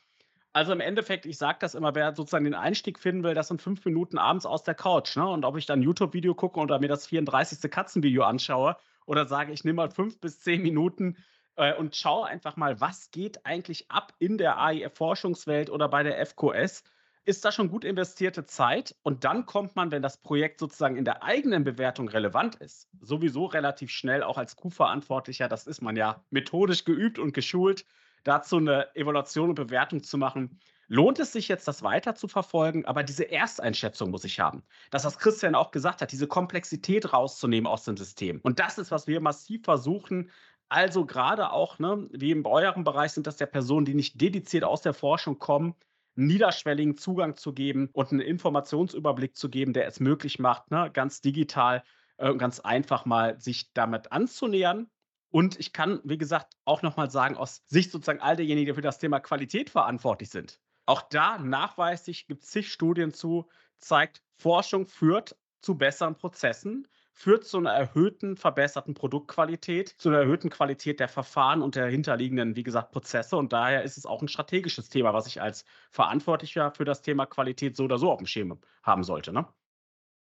Also 0.54 0.74
im 0.74 0.80
Endeffekt, 0.80 1.26
ich 1.26 1.40
sage 1.40 1.58
das 1.60 1.74
immer, 1.74 1.96
wer 1.96 2.14
sozusagen 2.14 2.46
den 2.46 2.54
Einstieg 2.54 3.00
finden 3.00 3.24
will, 3.24 3.34
das 3.34 3.48
sind 3.48 3.64
fünf 3.64 3.84
Minuten 3.84 4.20
abends 4.20 4.46
aus 4.46 4.62
der 4.62 4.76
Couch. 4.76 5.16
Ne? 5.16 5.28
Und 5.28 5.44
ob 5.44 5.58
ich 5.58 5.66
dann 5.66 5.82
YouTube-Video 5.82 6.36
gucke 6.36 6.60
oder 6.60 6.78
mir 6.78 6.88
das 6.88 7.08
34. 7.08 7.72
Katzenvideo 7.72 8.22
anschaue, 8.22 8.78
oder 9.10 9.26
sage, 9.26 9.52
ich 9.52 9.64
nehme 9.64 9.78
mal 9.78 9.90
fünf 9.90 10.22
bis 10.22 10.40
zehn 10.40 10.62
Minuten 10.62 11.18
äh, 11.56 11.74
und 11.74 11.96
schaue 11.96 12.28
einfach 12.28 12.58
mal, 12.58 12.80
was 12.80 13.10
geht 13.10 13.44
eigentlich 13.44 13.90
ab 13.90 14.14
in 14.20 14.38
der 14.38 14.60
AIF-Forschungswelt 14.60 15.72
oder 15.72 15.90
bei 15.90 16.04
der 16.04 16.24
FQS. 16.24 16.84
Ist 17.26 17.44
da 17.44 17.52
schon 17.52 17.70
gut 17.70 17.84
investierte 17.84 18.46
Zeit? 18.46 18.96
Und 19.02 19.24
dann 19.24 19.48
kommt 19.48 19.76
man, 19.76 19.90
wenn 19.90 20.04
das 20.04 20.22
Projekt 20.22 20.60
sozusagen 20.60 20.96
in 20.96 21.06
der 21.06 21.24
eigenen 21.24 21.64
Bewertung 21.64 22.08
relevant 22.08 22.58
ist, 22.58 22.88
sowieso 23.02 23.46
relativ 23.46 23.90
schnell 23.90 24.22
auch 24.22 24.38
als 24.38 24.56
Q-Verantwortlicher, 24.56 25.48
das 25.48 25.66
ist 25.66 25.82
man 25.82 25.96
ja 25.96 26.24
methodisch 26.30 26.86
geübt 26.86 27.18
und 27.18 27.34
geschult, 27.34 27.86
dazu 28.24 28.58
eine 28.58 28.96
Evaluation 28.96 29.50
und 29.50 29.56
Bewertung 29.56 30.04
zu 30.04 30.20
machen 30.20 30.60
lohnt 30.90 31.20
es 31.20 31.32
sich 31.32 31.48
jetzt, 31.48 31.68
das 31.68 31.84
weiter 31.84 32.16
zu 32.16 32.28
verfolgen? 32.28 32.86
Aber 32.86 33.04
diese 33.04 33.32
Ersteinschätzung 33.32 34.12
muss 34.12 34.26
ich 34.26 34.40
haben. 34.40 34.64
Das, 34.92 35.06
was 35.06 35.18
Christian 35.18 35.56
auch 35.56 35.72
gesagt 35.72 36.02
hat, 36.02 36.12
diese 36.12 36.28
Komplexität 36.28 37.14
rauszunehmen 37.14 37.68
aus 37.68 37.86
dem 37.86 37.96
System. 37.96 38.42
Und 38.44 38.60
das 38.60 38.78
ist, 38.78 38.92
was 38.92 39.08
wir 39.08 39.22
massiv 39.22 39.64
versuchen. 39.64 40.30
Also 40.68 41.06
gerade 41.06 41.52
auch, 41.52 41.80
ne, 41.80 42.08
wie 42.12 42.32
in 42.32 42.46
eurem 42.46 42.84
Bereich 42.84 43.14
sind 43.14 43.26
das 43.26 43.40
ja 43.40 43.46
Personen, 43.46 43.86
die 43.86 43.96
nicht 43.96 44.20
dediziert 44.20 44.64
aus 44.64 44.82
der 44.82 44.94
Forschung 44.94 45.40
kommen, 45.40 45.76
niederschwelligen 46.16 46.98
Zugang 46.98 47.38
zu 47.38 47.54
geben 47.54 47.90
und 47.94 48.12
einen 48.12 48.22
Informationsüberblick 48.22 49.38
zu 49.38 49.50
geben, 49.50 49.74
der 49.74 49.88
es 49.88 50.00
möglich 50.00 50.38
macht, 50.38 50.70
ne, 50.70 50.92
ganz 50.92 51.22
digital 51.22 51.84
äh, 52.20 52.36
ganz 52.36 52.60
einfach 52.60 53.06
mal 53.06 53.40
sich 53.40 53.74
damit 53.74 54.12
anzunähern. 54.12 54.90
Und 55.32 55.60
ich 55.60 55.74
kann, 55.74 56.02
wie 56.04 56.18
gesagt, 56.18 56.54
auch 56.66 56.82
nochmal 56.82 57.10
sagen, 57.10 57.38
aus 57.38 57.64
Sicht 57.68 57.92
sozusagen 57.92 58.20
all 58.20 58.36
derjenigen, 58.36 58.68
die 58.68 58.74
für 58.74 58.82
das 58.82 59.00
Thema 59.00 59.20
Qualität 59.20 59.70
verantwortlich 59.70 60.30
sind, 60.30 60.60
auch 60.90 61.04
da 61.04 61.38
nachweislich 61.38 62.28
gibt 62.28 62.44
es 62.44 62.50
zig 62.50 62.74
Studien 62.74 63.14
zu, 63.14 63.48
zeigt, 63.78 64.24
Forschung 64.36 64.88
führt 64.88 65.38
zu 65.62 65.78
besseren 65.78 66.16
Prozessen, 66.16 66.88
führt 67.14 67.46
zu 67.46 67.58
einer 67.58 67.72
erhöhten, 67.72 68.38
verbesserten 68.38 68.96
Produktqualität, 68.96 69.90
zu 69.90 70.10
einer 70.10 70.20
erhöhten 70.20 70.50
Qualität 70.50 71.00
der 71.00 71.08
Verfahren 71.08 71.62
und 71.62 71.76
der 71.76 71.88
hinterliegenden, 71.88 72.56
wie 72.56 72.64
gesagt, 72.64 72.92
Prozesse. 72.92 73.38
Und 73.38 73.54
daher 73.54 73.84
ist 73.84 73.98
es 73.98 74.06
auch 74.06 74.22
ein 74.22 74.28
strategisches 74.28 74.90
Thema, 74.90 75.14
was 75.14 75.28
ich 75.28 75.42
als 75.42 75.64
Verantwortlicher 75.92 76.72
für 76.72 76.86
das 76.86 77.02
Thema 77.02 77.28
Qualität 77.28 77.76
so 77.76 77.84
oder 77.84 78.00
so 78.00 78.12
auf 78.12 78.18
dem 78.18 78.26
Schirm 78.26 78.60
haben 78.82 79.04
sollte. 79.04 79.32
Ne? 79.32 79.46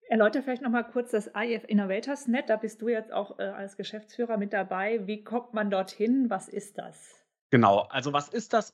Erläuter 0.09 0.41
vielleicht 0.41 0.63
nochmal 0.63 0.87
kurz 0.89 1.11
das 1.11 1.29
IF 1.35 1.65
Innovators 1.67 2.27
Net. 2.27 2.49
Da 2.49 2.55
bist 2.55 2.81
du 2.81 2.87
jetzt 2.87 3.11
auch 3.11 3.37
äh, 3.37 3.43
als 3.43 3.75
Geschäftsführer 3.77 4.37
mit 4.37 4.53
dabei. 4.53 5.05
Wie 5.05 5.23
kommt 5.23 5.53
man 5.53 5.69
dorthin? 5.69 6.29
Was 6.29 6.47
ist 6.47 6.77
das? 6.77 7.25
Genau, 7.51 7.81
also 7.89 8.13
was 8.13 8.29
ist 8.29 8.53
das? 8.53 8.73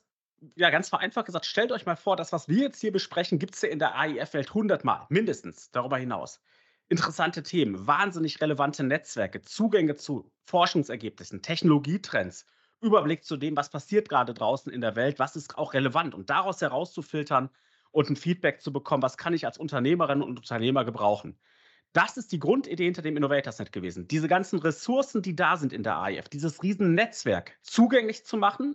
Ja, 0.56 0.70
ganz 0.70 0.88
vereinfacht 0.88 1.26
gesagt, 1.26 1.46
stellt 1.46 1.72
euch 1.72 1.86
mal 1.86 1.96
vor, 1.96 2.16
das, 2.16 2.32
was 2.32 2.48
wir 2.48 2.62
jetzt 2.62 2.80
hier 2.80 2.92
besprechen, 2.92 3.38
gibt 3.38 3.54
es 3.54 3.62
ja 3.62 3.68
in 3.68 3.78
der 3.78 3.96
AIF-Welt 3.96 4.48
100 4.48 4.84
Mal, 4.84 5.06
mindestens, 5.08 5.70
darüber 5.70 5.96
hinaus. 5.96 6.40
Interessante 6.88 7.42
Themen, 7.42 7.86
wahnsinnig 7.86 8.40
relevante 8.40 8.84
Netzwerke, 8.84 9.40
Zugänge 9.40 9.94
zu 9.96 10.30
Forschungsergebnissen, 10.44 11.40
Technologietrends, 11.40 12.46
Überblick 12.80 13.24
zu 13.24 13.38
dem, 13.38 13.56
was 13.56 13.70
passiert 13.70 14.08
gerade 14.08 14.34
draußen 14.34 14.70
in 14.70 14.82
der 14.82 14.94
Welt, 14.94 15.18
was 15.18 15.36
ist 15.36 15.56
auch 15.56 15.72
relevant 15.72 16.14
und 16.14 16.28
daraus 16.28 16.60
herauszufiltern 16.60 17.48
und 17.90 18.10
ein 18.10 18.16
Feedback 18.16 18.60
zu 18.60 18.72
bekommen, 18.72 19.02
was 19.02 19.16
kann 19.16 19.32
ich 19.32 19.46
als 19.46 19.56
Unternehmerin 19.56 20.20
und 20.20 20.38
Unternehmer 20.38 20.84
gebrauchen. 20.84 21.38
Das 21.94 22.16
ist 22.16 22.32
die 22.32 22.40
Grundidee 22.40 22.84
hinter 22.84 23.02
dem 23.02 23.16
Innovatorsnet 23.16 23.72
gewesen. 23.72 24.08
Diese 24.08 24.28
ganzen 24.28 24.58
Ressourcen, 24.58 25.22
die 25.22 25.36
da 25.36 25.56
sind 25.56 25.72
in 25.72 25.84
der 25.84 25.98
AIF, 25.98 26.28
dieses 26.28 26.62
riesen 26.62 26.94
Netzwerk 26.94 27.56
zugänglich 27.62 28.26
zu 28.26 28.36
machen, 28.36 28.74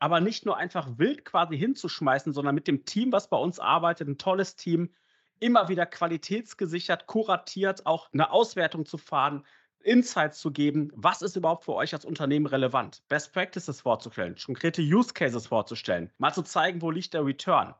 aber 0.00 0.20
nicht 0.20 0.46
nur 0.46 0.56
einfach 0.56 0.98
wild 0.98 1.24
quasi 1.24 1.56
hinzuschmeißen, 1.56 2.32
sondern 2.32 2.54
mit 2.54 2.66
dem 2.66 2.84
Team, 2.84 3.12
was 3.12 3.28
bei 3.28 3.36
uns 3.36 3.60
arbeitet, 3.60 4.08
ein 4.08 4.18
tolles 4.18 4.56
Team, 4.56 4.92
immer 5.38 5.68
wieder 5.68 5.86
qualitätsgesichert, 5.86 7.06
kuratiert, 7.06 7.86
auch 7.86 8.12
eine 8.12 8.30
Auswertung 8.30 8.86
zu 8.86 8.98
fahren, 8.98 9.44
Insights 9.82 10.38
zu 10.40 10.50
geben, 10.50 10.90
was 10.94 11.22
ist 11.22 11.36
überhaupt 11.36 11.64
für 11.64 11.74
euch 11.74 11.94
als 11.94 12.04
Unternehmen 12.04 12.46
relevant, 12.46 13.02
Best 13.08 13.32
Practices 13.32 13.80
vorzustellen, 13.80 14.36
konkrete 14.44 14.82
Use 14.82 15.14
Cases 15.14 15.46
vorzustellen, 15.46 16.10
mal 16.18 16.34
zu 16.34 16.42
zeigen, 16.42 16.82
wo 16.82 16.90
liegt 16.90 17.14
der 17.14 17.24
Return. 17.24 17.74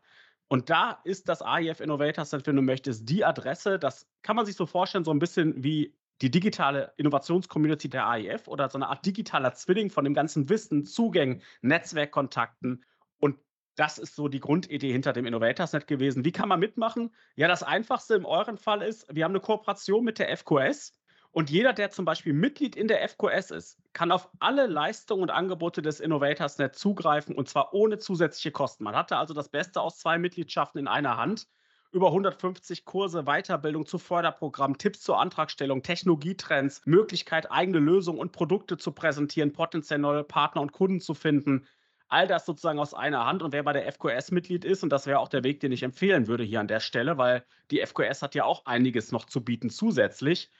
Und 0.48 0.68
da 0.68 1.00
ist 1.04 1.28
das 1.28 1.42
AIF 1.42 1.80
Innovators, 1.80 2.32
wenn 2.32 2.56
du 2.56 2.62
möchtest, 2.62 3.08
die 3.08 3.24
Adresse. 3.24 3.78
Das 3.78 4.08
kann 4.22 4.34
man 4.34 4.46
sich 4.46 4.56
so 4.56 4.66
vorstellen, 4.66 5.04
so 5.04 5.12
ein 5.12 5.20
bisschen 5.20 5.62
wie 5.62 5.94
die 6.22 6.30
digitale 6.30 6.92
Innovationscommunity 6.96 7.88
der 7.88 8.06
AIF 8.06 8.46
oder 8.46 8.68
so 8.68 8.78
eine 8.78 8.88
Art 8.88 9.04
digitaler 9.06 9.54
Zwilling 9.54 9.90
von 9.90 10.04
dem 10.04 10.14
ganzen 10.14 10.48
Wissen, 10.48 10.84
Zugängen, 10.84 11.42
Netzwerkkontakten. 11.62 12.84
Und 13.18 13.38
das 13.76 13.98
ist 13.98 14.14
so 14.14 14.28
die 14.28 14.40
Grundidee 14.40 14.92
hinter 14.92 15.12
dem 15.12 15.26
Innovatorsnet 15.26 15.86
gewesen. 15.86 16.24
Wie 16.24 16.32
kann 16.32 16.48
man 16.48 16.60
mitmachen? 16.60 17.14
Ja, 17.36 17.48
das 17.48 17.62
Einfachste 17.62 18.14
in 18.14 18.26
eurem 18.26 18.58
Fall 18.58 18.82
ist, 18.82 19.06
wir 19.14 19.24
haben 19.24 19.32
eine 19.32 19.40
Kooperation 19.40 20.04
mit 20.04 20.18
der 20.18 20.36
FQS. 20.36 20.92
Und 21.32 21.48
jeder, 21.48 21.72
der 21.72 21.90
zum 21.90 22.04
Beispiel 22.04 22.32
Mitglied 22.32 22.74
in 22.74 22.88
der 22.88 23.08
FQS 23.08 23.52
ist, 23.52 23.78
kann 23.92 24.10
auf 24.10 24.28
alle 24.40 24.66
Leistungen 24.66 25.22
und 25.22 25.30
Angebote 25.30 25.80
des 25.80 26.00
Innovatorsnet 26.00 26.74
zugreifen 26.74 27.36
und 27.36 27.48
zwar 27.48 27.72
ohne 27.72 27.98
zusätzliche 27.98 28.50
Kosten. 28.50 28.82
Man 28.82 28.96
hatte 28.96 29.16
also 29.16 29.32
das 29.32 29.48
Beste 29.48 29.80
aus 29.80 29.98
zwei 29.98 30.18
Mitgliedschaften 30.18 30.80
in 30.80 30.88
einer 30.88 31.16
Hand 31.16 31.46
über 31.92 32.08
150 32.08 32.84
Kurse, 32.84 33.24
Weiterbildung 33.24 33.84
zu 33.84 33.98
Förderprogrammen, 33.98 34.78
Tipps 34.78 35.00
zur 35.00 35.18
Antragstellung, 35.18 35.82
Technologietrends, 35.82 36.82
Möglichkeit, 36.84 37.50
eigene 37.50 37.78
Lösungen 37.78 38.18
und 38.18 38.32
Produkte 38.32 38.76
zu 38.76 38.92
präsentieren, 38.92 39.52
potenziell 39.52 39.98
neue 39.98 40.22
Partner 40.22 40.62
und 40.62 40.72
Kunden 40.72 41.00
zu 41.00 41.14
finden. 41.14 41.66
All 42.08 42.26
das 42.26 42.46
sozusagen 42.46 42.78
aus 42.78 42.94
einer 42.94 43.26
Hand. 43.26 43.42
Und 43.42 43.52
wer 43.52 43.62
bei 43.62 43.72
der 43.72 43.90
FQS 43.90 44.30
Mitglied 44.30 44.64
ist, 44.64 44.82
und 44.82 44.90
das 44.90 45.06
wäre 45.06 45.18
auch 45.18 45.28
der 45.28 45.44
Weg, 45.44 45.60
den 45.60 45.72
ich 45.72 45.82
empfehlen 45.82 46.26
würde 46.26 46.44
hier 46.44 46.60
an 46.60 46.68
der 46.68 46.80
Stelle, 46.80 47.18
weil 47.18 47.44
die 47.70 47.84
FQS 47.84 48.22
hat 48.22 48.34
ja 48.34 48.44
auch 48.44 48.66
einiges 48.66 49.12
noch 49.12 49.24
zu 49.24 49.44
bieten 49.44 49.70
zusätzlich. 49.70 50.50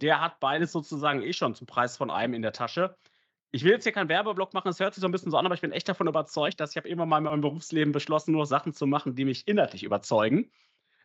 Der 0.00 0.20
hat 0.20 0.40
beides 0.40 0.72
sozusagen 0.72 1.22
eh 1.22 1.32
schon 1.32 1.54
zum 1.54 1.66
Preis 1.66 1.96
von 1.96 2.10
einem 2.10 2.34
in 2.34 2.42
der 2.42 2.52
Tasche. 2.52 2.96
Ich 3.50 3.64
will 3.64 3.72
jetzt 3.72 3.84
hier 3.84 3.92
keinen 3.92 4.10
Werbeblock 4.10 4.52
machen, 4.52 4.68
es 4.68 4.78
hört 4.78 4.92
sich 4.94 5.00
so 5.00 5.08
ein 5.08 5.12
bisschen 5.12 5.30
so 5.30 5.38
an, 5.38 5.46
aber 5.46 5.54
ich 5.54 5.62
bin 5.62 5.72
echt 5.72 5.88
davon 5.88 6.06
überzeugt, 6.06 6.60
dass 6.60 6.70
ich 6.70 6.76
habe 6.76 6.88
immer 6.88 7.06
mal 7.06 7.18
in 7.18 7.24
meinem 7.24 7.40
Berufsleben 7.40 7.92
beschlossen, 7.92 8.32
nur 8.32 8.44
Sachen 8.44 8.74
zu 8.74 8.86
machen, 8.86 9.14
die 9.14 9.24
mich 9.24 9.48
inhaltlich 9.48 9.84
überzeugen. 9.84 10.50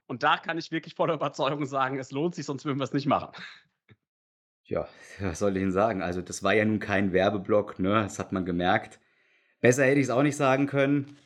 Und 0.07 0.23
da 0.23 0.37
kann 0.37 0.57
ich 0.57 0.71
wirklich 0.71 0.95
voller 0.95 1.13
Überzeugung 1.15 1.65
sagen, 1.65 1.97
es 1.99 2.11
lohnt 2.11 2.35
sich, 2.35 2.45
sonst 2.45 2.65
würden 2.65 2.79
wir 2.79 2.83
es 2.83 2.93
nicht 2.93 3.05
machen. 3.05 3.29
Ja, 4.65 4.87
was 5.19 5.39
soll 5.39 5.55
ich 5.55 5.63
Ihnen 5.63 5.71
sagen? 5.71 6.01
Also, 6.01 6.21
das 6.21 6.43
war 6.43 6.53
ja 6.53 6.65
nun 6.65 6.79
kein 6.79 7.13
Werbeblock, 7.13 7.79
ne? 7.79 8.03
Das 8.03 8.19
hat 8.19 8.31
man 8.31 8.45
gemerkt. 8.45 8.99
Besser 9.61 9.85
hätte 9.85 9.99
ich 9.99 10.07
es 10.07 10.09
auch 10.09 10.23
nicht 10.23 10.35
sagen 10.35 10.67
können. 10.67 11.17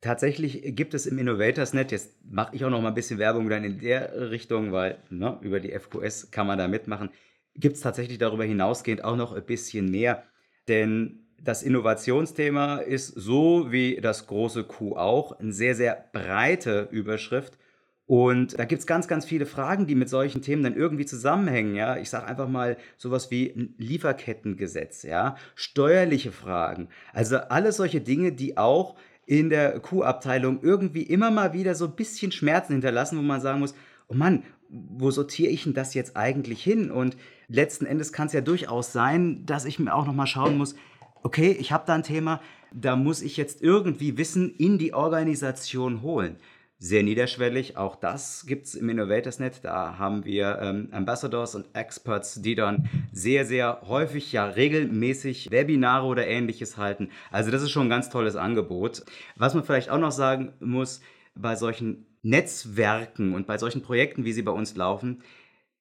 Tatsächlich 0.00 0.76
gibt 0.76 0.92
es 0.92 1.06
im 1.06 1.16
Innovatorsnet, 1.18 1.90
jetzt 1.90 2.22
mache 2.24 2.54
ich 2.54 2.64
auch 2.64 2.70
noch 2.70 2.82
mal 2.82 2.88
ein 2.88 2.94
bisschen 2.94 3.18
Werbung 3.18 3.48
dann 3.48 3.64
in 3.64 3.78
der 3.78 4.30
Richtung, 4.30 4.70
weil 4.70 4.98
ne, 5.08 5.38
über 5.40 5.60
die 5.60 5.72
FQS 5.72 6.30
kann 6.30 6.46
man 6.46 6.58
da 6.58 6.68
mitmachen. 6.68 7.08
gibt 7.54 7.76
es 7.76 7.80
tatsächlich 7.80 8.18
darüber 8.18 8.44
hinausgehend 8.44 9.02
auch 9.02 9.16
noch 9.16 9.32
ein 9.32 9.46
bisschen 9.46 9.90
mehr. 9.90 10.24
Denn 10.68 11.24
das 11.40 11.62
Innovationsthema 11.62 12.78
ist 12.78 13.08
so 13.08 13.72
wie 13.72 13.98
das 14.00 14.26
große 14.26 14.64
Q 14.64 14.96
auch 14.96 15.38
eine 15.38 15.52
sehr, 15.52 15.74
sehr 15.74 16.10
breite 16.12 16.88
Überschrift. 16.90 17.56
Und 18.06 18.58
da 18.58 18.66
gibt 18.66 18.80
es 18.80 18.86
ganz, 18.86 19.08
ganz 19.08 19.24
viele 19.24 19.46
Fragen, 19.46 19.86
die 19.86 19.94
mit 19.94 20.10
solchen 20.10 20.42
Themen 20.42 20.62
dann 20.62 20.76
irgendwie 20.76 21.06
zusammenhängen. 21.06 21.74
Ja? 21.74 21.96
Ich 21.96 22.10
sage 22.10 22.26
einfach 22.26 22.48
mal 22.48 22.76
sowas 22.98 23.30
wie 23.30 23.72
Lieferkettengesetz, 23.78 25.04
ja? 25.04 25.36
steuerliche 25.54 26.30
Fragen. 26.30 26.88
Also 27.12 27.38
alles 27.38 27.76
solche 27.76 28.02
Dinge, 28.02 28.32
die 28.32 28.58
auch 28.58 28.96
in 29.26 29.48
der 29.48 29.80
Q-Abteilung 29.80 30.62
irgendwie 30.62 31.02
immer 31.02 31.30
mal 31.30 31.54
wieder 31.54 31.74
so 31.74 31.86
ein 31.86 31.96
bisschen 31.96 32.30
Schmerzen 32.30 32.74
hinterlassen, 32.74 33.16
wo 33.16 33.22
man 33.22 33.40
sagen 33.40 33.60
muss, 33.60 33.74
oh 34.08 34.14
Mann, 34.14 34.42
wo 34.68 35.10
sortiere 35.10 35.50
ich 35.50 35.64
denn 35.64 35.72
das 35.72 35.94
jetzt 35.94 36.16
eigentlich 36.16 36.62
hin? 36.62 36.90
Und 36.90 37.16
letzten 37.48 37.86
Endes 37.86 38.12
kann 38.12 38.26
es 38.26 38.34
ja 38.34 38.42
durchaus 38.42 38.92
sein, 38.92 39.46
dass 39.46 39.64
ich 39.64 39.78
mir 39.78 39.94
auch 39.94 40.06
noch 40.06 40.14
mal 40.14 40.26
schauen 40.26 40.58
muss, 40.58 40.74
okay, 41.22 41.56
ich 41.58 41.72
habe 41.72 41.84
da 41.86 41.94
ein 41.94 42.02
Thema, 42.02 42.40
da 42.72 42.96
muss 42.96 43.22
ich 43.22 43.36
jetzt 43.36 43.62
irgendwie 43.62 44.18
Wissen 44.18 44.54
in 44.56 44.78
die 44.78 44.92
Organisation 44.92 46.02
holen. 46.02 46.36
Sehr 46.78 47.02
niederschwellig, 47.02 47.76
auch 47.76 47.96
das 47.96 48.44
gibt 48.46 48.66
es 48.66 48.74
im 48.74 48.88
InnovatorsNet. 48.88 49.64
Da 49.64 49.96
haben 49.96 50.24
wir 50.24 50.58
ähm, 50.60 50.88
Ambassadors 50.92 51.54
und 51.54 51.74
Experts, 51.74 52.42
die 52.42 52.56
dann 52.56 52.88
sehr, 53.12 53.46
sehr 53.46 53.82
häufig, 53.86 54.32
ja 54.32 54.44
regelmäßig 54.46 55.50
Webinare 55.50 56.04
oder 56.04 56.26
ähnliches 56.26 56.76
halten. 56.76 57.10
Also 57.30 57.50
das 57.50 57.62
ist 57.62 57.70
schon 57.70 57.86
ein 57.86 57.90
ganz 57.90 58.10
tolles 58.10 58.36
Angebot. 58.36 59.04
Was 59.36 59.54
man 59.54 59.64
vielleicht 59.64 59.88
auch 59.88 59.98
noch 59.98 60.10
sagen 60.10 60.52
muss, 60.60 61.00
bei 61.34 61.56
solchen 61.56 62.06
Netzwerken 62.22 63.34
und 63.34 63.46
bei 63.46 63.56
solchen 63.56 63.82
Projekten, 63.82 64.24
wie 64.24 64.32
sie 64.32 64.42
bei 64.42 64.52
uns 64.52 64.76
laufen, 64.76 65.22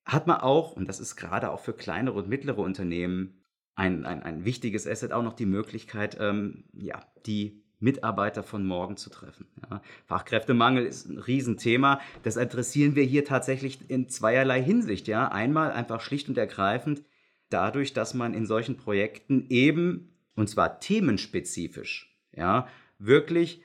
hat 0.06 0.28
man 0.28 0.42
auch, 0.42 0.74
und 0.74 0.88
das 0.88 1.00
ist 1.00 1.16
gerade 1.16 1.52
auch 1.52 1.60
für 1.60 1.74
kleinere 1.74 2.16
und 2.16 2.30
mittlere 2.30 2.60
Unternehmen 2.60 3.42
ein, 3.76 4.06
ein, 4.06 4.22
ein 4.22 4.46
wichtiges 4.46 4.86
Asset, 4.88 5.12
auch 5.12 5.24
noch 5.24 5.34
die 5.34 5.46
Möglichkeit, 5.46 6.18
ähm, 6.20 6.66
ja, 6.74 7.02
die 7.26 7.63
Mitarbeiter 7.84 8.44
von 8.44 8.66
morgen 8.66 8.98
zu 8.98 9.10
treffen. 9.10 9.46
Ja. 9.70 9.82
Fachkräftemangel 10.06 10.86
ist 10.86 11.10
ein 11.10 11.20
Riesenthema. 11.20 12.00
Das 12.24 12.38
adressieren 12.38 12.96
wir 12.96 13.04
hier 13.04 13.26
tatsächlich 13.26 13.90
in 13.90 14.10
zweierlei 14.10 14.64
Hinsicht. 14.64 15.08
Ja. 15.08 15.28
Einmal 15.28 15.72
einfach 15.72 16.02
schlicht 16.02 16.30
und 16.30 16.38
ergreifend 16.38 17.04
dadurch, 17.50 17.94
dass 17.94 18.14
man 18.14 18.34
in 18.34 18.46
solchen 18.46 18.78
Projekten 18.78 19.46
eben, 19.50 20.16
und 20.36 20.50
zwar 20.50 20.80
themenspezifisch, 20.80 22.18
ja, 22.36 22.68
wirklich 22.98 23.62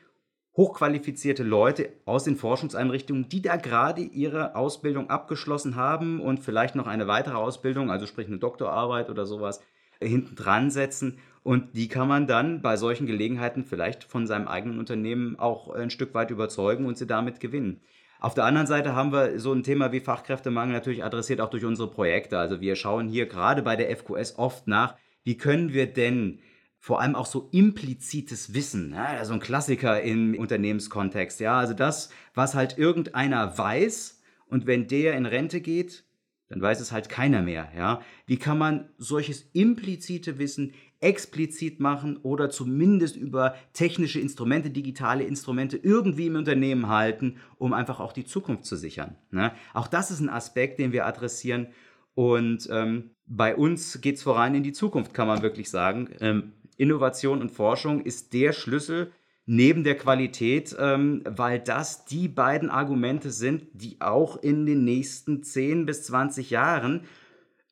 hochqualifizierte 0.57 1.45
Leute 1.45 1.91
aus 2.05 2.25
den 2.25 2.37
Forschungseinrichtungen, 2.37 3.29
die 3.29 3.41
da 3.41 3.57
gerade 3.57 4.03
ihre 4.03 4.57
Ausbildung 4.57 5.09
abgeschlossen 5.09 5.77
haben 5.77 6.21
und 6.21 6.41
vielleicht 6.41 6.75
noch 6.75 6.89
eine 6.89 7.07
weitere 7.07 7.37
Ausbildung, 7.37 7.91
also 7.91 8.07
sprich 8.07 8.27
eine 8.27 8.39
Doktorarbeit 8.39 9.09
oder 9.09 9.25
sowas, 9.25 9.63
hinten 10.03 10.35
dran 10.35 10.71
setzen. 10.71 11.19
Und 11.43 11.77
die 11.77 11.89
kann 11.89 12.09
man 12.09 12.27
dann 12.27 12.63
bei 12.63 12.77
solchen 12.77 13.07
Gelegenheiten 13.07 13.65
vielleicht 13.65 14.05
von 14.05 14.27
seinem 14.27 14.49
eigenen 14.49 14.79
Unternehmen 14.79 15.39
auch 15.39 15.71
ein 15.71 15.91
Stück 15.91 16.15
weit 16.15 16.31
überzeugen 16.31 16.87
und 16.87 16.99
sie 16.99 17.07
damit 17.07 17.41
gewinnen. 17.41 17.81
Auf 18.21 18.35
der 18.35 18.45
anderen 18.45 18.67
Seite 18.67 18.95
haben 18.95 19.13
wir 19.13 19.39
so 19.39 19.53
ein 19.53 19.63
Thema 19.63 19.93
wie 19.93 20.01
Fachkräftemangel 20.01 20.75
natürlich 20.75 21.05
adressiert 21.05 21.41
auch 21.41 21.51
durch 21.51 21.65
unsere 21.65 21.89
Projekte. 21.89 22.39
Also 22.39 22.61
wir 22.61 22.75
schauen 22.75 23.09
hier 23.09 23.27
gerade 23.27 23.63
bei 23.63 23.77
der 23.77 23.97
FQS 23.97 24.37
oft 24.39 24.67
nach, 24.67 24.97
wie 25.23 25.37
können 25.37 25.73
wir 25.73 25.87
denn 25.87 26.41
vor 26.81 27.01
allem 27.01 27.15
auch 27.15 27.27
so 27.27 27.49
implizites 27.53 28.55
Wissen, 28.55 28.93
ja, 28.93 29.05
also 29.05 29.35
ein 29.35 29.41
Klassiker 29.41 30.01
im 30.01 30.39
Unternehmenskontext, 30.39 31.41
ja, 31.41 31.59
also 31.59 31.75
das, 31.75 32.11
was 32.35 32.55
halt 32.55 32.79
irgendeiner 32.79 33.59
weiß 33.59 34.23
und 34.47 34.67
wenn 34.67 34.87
der 34.87 35.17
in 35.17 35.27
Rente 35.27 35.61
geht, 35.61 36.05
dann 36.49 36.63
weiß 36.63 36.81
es 36.81 36.93
halt 36.93 37.09
keiner 37.09 37.43
mehr. 37.43 37.71
Ja? 37.77 38.01
Wie 38.27 38.39
kann 38.39 38.59
man 38.59 38.89
solches 38.97 39.51
implizite 39.53 40.39
Wissen 40.39 40.73
explizit 41.01 41.79
machen 41.79 42.17
oder 42.19 42.51
zumindest 42.51 43.17
über 43.17 43.55
technische 43.73 44.21
Instrumente, 44.21 44.71
digitale 44.71 45.25
Instrumente 45.25 45.77
irgendwie 45.77 46.27
im 46.27 46.37
Unternehmen 46.37 46.89
halten, 46.89 47.37
um 47.57 47.73
einfach 47.73 48.01
auch 48.01 48.13
die 48.13 48.25
Zukunft 48.25 48.65
zu 48.65 48.77
sichern? 48.77 49.17
Ne? 49.31 49.53
Auch 49.75 49.89
das 49.89 50.11
ist 50.11 50.21
ein 50.21 50.31
Aspekt, 50.31 50.79
den 50.79 50.93
wir 50.93 51.07
adressieren. 51.07 51.69
Und 52.15 52.69
ähm, 52.73 53.11
bei 53.27 53.55
uns 53.55 54.01
geht 54.01 54.17
es 54.17 54.23
voran 54.23 54.55
in 54.55 54.63
die 54.63 54.73
Zukunft, 54.73 55.15
kann 55.15 55.29
man 55.29 55.43
wirklich 55.43 55.71
sagen. 55.71 56.09
Ähm, 56.21 56.53
Innovation 56.79 57.41
und 57.41 57.51
Forschung 57.51 58.01
ist 58.01 58.33
der 58.33 58.53
Schlüssel 58.53 59.13
neben 59.51 59.83
der 59.83 59.97
Qualität, 59.97 60.77
ähm, 60.79 61.23
weil 61.25 61.59
das 61.59 62.05
die 62.05 62.29
beiden 62.29 62.69
Argumente 62.69 63.31
sind, 63.31 63.65
die 63.73 63.97
auch 64.01 64.37
in 64.37 64.67
den 64.67 64.85
nächsten 64.85 65.43
10 65.43 65.87
bis 65.87 66.05
20 66.05 66.51
Jahren 66.51 67.05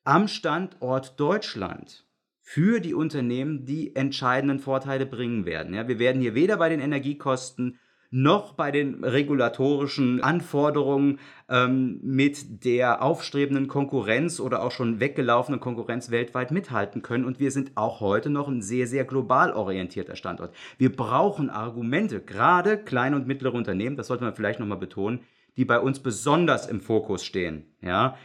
am 0.03 0.27
Standort 0.27 1.19
Deutschland 1.19 2.07
für 2.41 2.79
die 2.79 2.95
Unternehmen 2.95 3.65
die 3.65 3.95
entscheidenden 3.95 4.59
Vorteile 4.59 5.05
bringen 5.05 5.45
werden. 5.45 5.75
Ja, 5.75 5.87
wir 5.87 5.99
werden 5.99 6.19
hier 6.19 6.33
weder 6.33 6.57
bei 6.57 6.69
den 6.69 6.79
Energiekosten 6.79 7.77
noch 8.09 8.53
bei 8.53 8.71
den 8.71 9.03
regulatorischen 9.03 10.21
Anforderungen 10.23 11.19
ähm, 11.49 11.99
mit 12.01 12.63
der 12.63 13.01
aufstrebenden 13.01 13.67
Konkurrenz 13.67 14.39
oder 14.39 14.63
auch 14.63 14.71
schon 14.71 14.99
weggelaufenen 14.99 15.59
Konkurrenz 15.59 16.09
weltweit 16.09 16.51
mithalten 16.51 17.01
können. 17.01 17.25
Und 17.25 17.39
wir 17.39 17.51
sind 17.51 17.71
auch 17.75 17.99
heute 17.99 18.29
noch 18.29 18.47
ein 18.47 18.61
sehr, 18.61 18.87
sehr 18.87 19.03
global 19.03 19.51
orientierter 19.51 20.15
Standort. 20.15 20.53
Wir 20.77 20.95
brauchen 20.95 21.49
Argumente, 21.49 22.21
gerade 22.21 22.77
kleine 22.77 23.17
und 23.17 23.27
mittlere 23.27 23.53
Unternehmen, 23.53 23.97
das 23.97 24.07
sollte 24.07 24.23
man 24.23 24.35
vielleicht 24.35 24.59
nochmal 24.59 24.77
betonen, 24.77 25.19
die 25.57 25.65
bei 25.65 25.79
uns 25.79 25.99
besonders 25.99 26.67
im 26.67 26.79
Fokus 26.79 27.25
stehen. 27.25 27.65
Ja? 27.81 28.15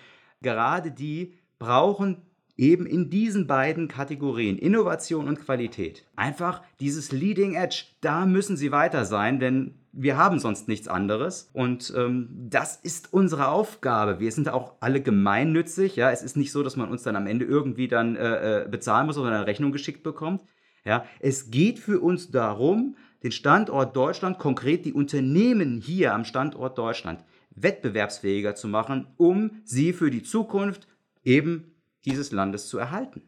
Gerade 0.42 0.92
die 0.92 1.34
brauchen 1.58 2.22
eben 2.62 2.86
in 2.86 3.10
diesen 3.10 3.48
beiden 3.48 3.88
Kategorien, 3.88 4.56
Innovation 4.56 5.26
und 5.26 5.40
Qualität, 5.40 6.06
einfach 6.14 6.62
dieses 6.78 7.10
Leading 7.10 7.56
Edge, 7.56 7.86
da 8.00 8.24
müssen 8.24 8.56
sie 8.56 8.70
weiter 8.70 9.04
sein, 9.04 9.40
denn 9.40 9.74
wir 9.90 10.16
haben 10.16 10.38
sonst 10.38 10.68
nichts 10.68 10.86
anderes. 10.86 11.50
Und 11.52 11.92
ähm, 11.96 12.28
das 12.30 12.76
ist 12.76 13.12
unsere 13.12 13.48
Aufgabe. 13.48 14.20
Wir 14.20 14.30
sind 14.30 14.48
auch 14.48 14.74
alle 14.78 15.02
gemeinnützig. 15.02 15.96
Ja, 15.96 16.12
es 16.12 16.22
ist 16.22 16.36
nicht 16.36 16.52
so, 16.52 16.62
dass 16.62 16.76
man 16.76 16.88
uns 16.88 17.02
dann 17.02 17.16
am 17.16 17.26
Ende 17.26 17.44
irgendwie 17.44 17.88
dann 17.88 18.14
äh, 18.14 18.62
äh 18.62 18.68
bezahlen 18.68 19.06
muss 19.06 19.18
oder 19.18 19.32
eine 19.32 19.46
Rechnung 19.46 19.72
geschickt 19.72 20.04
bekommt. 20.04 20.42
Ja, 20.84 21.04
es 21.18 21.50
geht 21.50 21.80
für 21.80 21.98
uns 22.00 22.30
darum, 22.30 22.96
den 23.24 23.32
Standort 23.32 23.96
Deutschland, 23.96 24.38
konkret 24.38 24.84
die 24.84 24.92
Unternehmen 24.92 25.80
hier 25.80 26.14
am 26.14 26.24
Standort 26.24 26.78
Deutschland, 26.78 27.24
wettbewerbsfähiger 27.56 28.54
zu 28.54 28.68
machen, 28.68 29.08
um 29.16 29.62
sie 29.64 29.92
für 29.92 30.12
die 30.12 30.22
Zukunft 30.22 30.86
eben 31.24 31.71
dieses 32.04 32.32
Landes 32.32 32.68
zu 32.68 32.78
erhalten. 32.78 33.22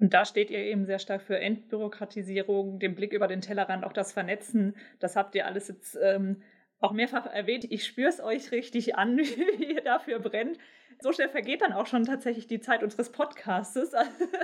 Und 0.00 0.12
da 0.12 0.24
steht 0.24 0.50
ihr 0.50 0.58
eben 0.58 0.86
sehr 0.86 0.98
stark 0.98 1.22
für 1.22 1.38
Entbürokratisierung, 1.38 2.78
den 2.78 2.94
Blick 2.94 3.12
über 3.12 3.28
den 3.28 3.40
Tellerrand, 3.40 3.84
auch 3.84 3.92
das 3.92 4.12
Vernetzen. 4.12 4.76
Das 4.98 5.16
habt 5.16 5.34
ihr 5.34 5.46
alles 5.46 5.68
jetzt 5.68 5.96
ähm, 6.02 6.42
auch 6.80 6.92
mehrfach 6.92 7.26
erwähnt. 7.26 7.64
Ich 7.70 7.86
spüre 7.86 8.08
es 8.08 8.20
euch 8.20 8.52
richtig 8.52 8.96
an, 8.96 9.18
wie 9.58 9.74
ihr 9.74 9.82
dafür 9.82 10.18
brennt. 10.18 10.58
So 11.00 11.12
schnell 11.12 11.28
vergeht 11.28 11.62
dann 11.62 11.72
auch 11.72 11.86
schon 11.86 12.04
tatsächlich 12.04 12.46
die 12.46 12.60
Zeit 12.60 12.82
unseres 12.82 13.10
Podcastes. 13.10 13.92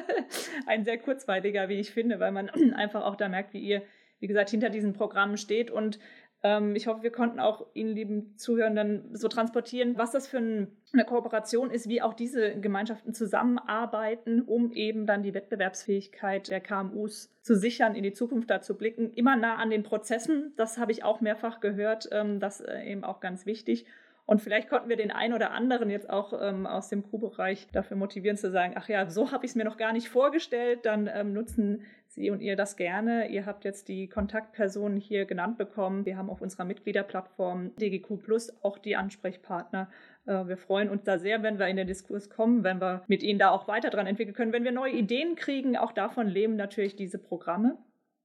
Ein 0.67 0.85
sehr 0.85 0.99
kurzweiliger, 0.99 1.69
wie 1.69 1.81
ich 1.81 1.91
finde, 1.91 2.21
weil 2.21 2.33
man 2.33 2.49
einfach 2.75 3.05
auch 3.05 3.17
da 3.17 3.29
merkt, 3.29 3.53
wie 3.53 3.61
ihr, 3.61 3.83
wie 4.21 4.27
gesagt, 4.27 4.51
hinter 4.51 4.71
diesen 4.71 4.93
Programmen 4.93 5.37
steht 5.37 5.71
und 5.71 5.99
ähm, 6.43 6.75
ich 6.75 6.87
hoffe, 6.87 7.03
wir 7.03 7.13
konnten 7.13 7.39
auch 7.39 7.67
Ihnen, 7.75 7.95
lieben 7.95 8.37
Zuhörenden, 8.37 9.15
so 9.15 9.29
transportieren, 9.29 9.99
was 9.99 10.11
das 10.11 10.27
für 10.27 10.39
eine 10.39 11.05
Kooperation 11.05 11.71
ist, 11.71 11.89
wie 11.89 12.01
auch 12.01 12.15
diese 12.15 12.59
Gemeinschaften 12.59 13.13
zusammenarbeiten, 13.13 14.43
um 14.43 14.73
eben 14.73 15.07
dann 15.07 15.23
die 15.23 15.35
Wettbewerbsfähigkeit 15.35 16.49
der 16.49 16.61
KMUs 16.61 17.31
zu 17.43 17.57
sichern, 17.57 17.95
in 17.95 18.03
die 18.03 18.13
Zukunft 18.13 18.49
da 18.51 18.63
zu 18.63 18.77
blicken. 18.77 19.13
Immer 19.15 19.37
nah 19.37 19.57
an 19.57 19.71
den 19.71 19.83
Prozessen, 19.83 20.53
das 20.57 20.79
habe 20.79 20.93
ich 20.93 21.05
auch 21.05 21.21
mehrfach 21.21 21.61
gehört, 21.61 22.09
ähm, 22.13 22.41
das 22.41 22.61
äh, 22.61 22.85
eben 22.85 23.05
auch 23.05 23.21
ganz 23.21 23.45
wichtig. 23.45 23.85
Und 24.31 24.41
vielleicht 24.41 24.69
konnten 24.69 24.89
wir 24.89 24.97
den 24.97 25.11
einen 25.11 25.35
oder 25.35 25.51
anderen 25.51 25.91
jetzt 25.91 26.09
auch 26.09 26.33
ähm, 26.41 26.65
aus 26.65 26.89
dem 26.89 27.03
Crew-Bereich 27.03 27.67
dafür 27.73 27.97
motivieren 27.97 28.37
zu 28.37 28.53
sagen, 28.53 28.75
ach 28.77 28.89
ja, 28.89 29.11
so 29.11 29.33
habe 29.33 29.45
ich 29.45 29.51
es 29.51 29.55
mir 29.57 29.65
noch 29.65 29.77
gar 29.77 29.93
nicht 29.93 30.09
vorgestellt, 30.09 30.87
dann 30.87 31.11
ähm, 31.13 31.33
nutzen 31.33 31.83
Sie 32.13 32.31
und 32.31 32.41
ihr 32.41 32.57
das 32.57 32.77
gerne. 32.77 33.29
Ihr 33.29 33.47
habt 33.47 33.65
jetzt 33.65 33.87
die 33.87 34.09
Kontaktpersonen 34.09 34.99
hier 34.99 35.27
genannt 35.27 35.59
bekommen. 35.59 36.05
Wir 36.05 36.17
haben 36.17 36.29
auf 36.29 36.41
unserer 36.41 36.65
Mitgliederplattform 36.65 37.77
DGQ 37.77 38.21
Plus 38.21 38.53
auch 38.65 38.79
die 38.79 38.97
Ansprechpartner. 38.97 39.89
Äh, 40.27 40.49
wir 40.49 40.57
freuen 40.57 40.91
uns 40.91 41.05
da 41.05 41.21
sehr, 41.21 41.45
wenn 41.45 41.61
wir 41.61 41.69
in 41.69 41.77
den 41.77 41.87
Diskurs 41.87 42.29
kommen, 42.29 42.65
wenn 42.65 42.81
wir 42.81 43.05
mit 43.07 43.23
Ihnen 43.23 43.39
da 43.39 43.51
auch 43.51 43.69
weiter 43.69 43.91
dran 43.91 44.09
entwickeln 44.09 44.35
können, 44.35 44.53
wenn 44.53 44.65
wir 44.65 44.73
neue 44.73 44.91
Ideen 44.91 45.37
kriegen. 45.37 45.77
Auch 45.77 45.93
davon 45.93 46.27
leben 46.27 46.57
natürlich 46.57 46.97
diese 46.97 47.21
Programme. 47.21 47.79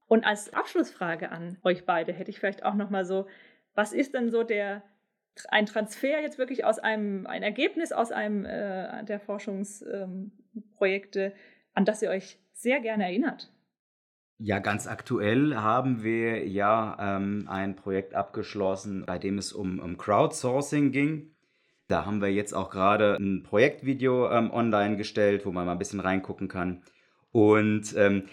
Und 0.08 0.26
als 0.26 0.52
Abschlussfrage 0.52 1.30
an 1.30 1.58
euch 1.62 1.86
beide 1.86 2.12
hätte 2.12 2.32
ich 2.32 2.40
vielleicht 2.40 2.64
auch 2.64 2.74
noch 2.74 2.90
mal 2.90 3.04
so, 3.04 3.28
was 3.74 3.92
ist 3.92 4.14
denn 4.14 4.30
so 4.30 4.42
der 4.42 4.82
ein 5.48 5.66
Transfer 5.66 6.20
jetzt 6.20 6.38
wirklich 6.38 6.64
aus 6.64 6.80
einem, 6.80 7.28
ein 7.28 7.44
Ergebnis 7.44 7.92
aus 7.92 8.10
einem 8.10 8.44
äh, 8.44 9.04
der 9.04 9.20
Forschungsprojekte, 9.20 11.20
ähm, 11.20 11.32
an 11.74 11.84
das 11.84 12.02
ihr 12.02 12.10
euch 12.10 12.40
sehr 12.52 12.80
gerne 12.80 13.04
erinnert? 13.04 13.52
Ja, 14.38 14.58
ganz 14.58 14.86
aktuell 14.86 15.56
haben 15.56 16.02
wir 16.02 16.46
ja 16.46 16.96
ähm, 17.00 17.46
ein 17.48 17.74
Projekt 17.74 18.14
abgeschlossen, 18.14 19.04
bei 19.06 19.18
dem 19.18 19.38
es 19.38 19.52
um, 19.52 19.78
um 19.78 19.96
Crowdsourcing 19.96 20.92
ging. 20.92 21.34
Da 21.88 22.04
haben 22.04 22.20
wir 22.20 22.30
jetzt 22.30 22.52
auch 22.52 22.68
gerade 22.68 23.16
ein 23.18 23.42
Projektvideo 23.42 24.30
ähm, 24.30 24.50
online 24.50 24.96
gestellt, 24.98 25.46
wo 25.46 25.52
man 25.52 25.64
mal 25.64 25.72
ein 25.72 25.78
bisschen 25.78 26.00
reingucken 26.00 26.48
kann. 26.48 26.82
Und 27.32 27.94
ähm, 27.96 28.28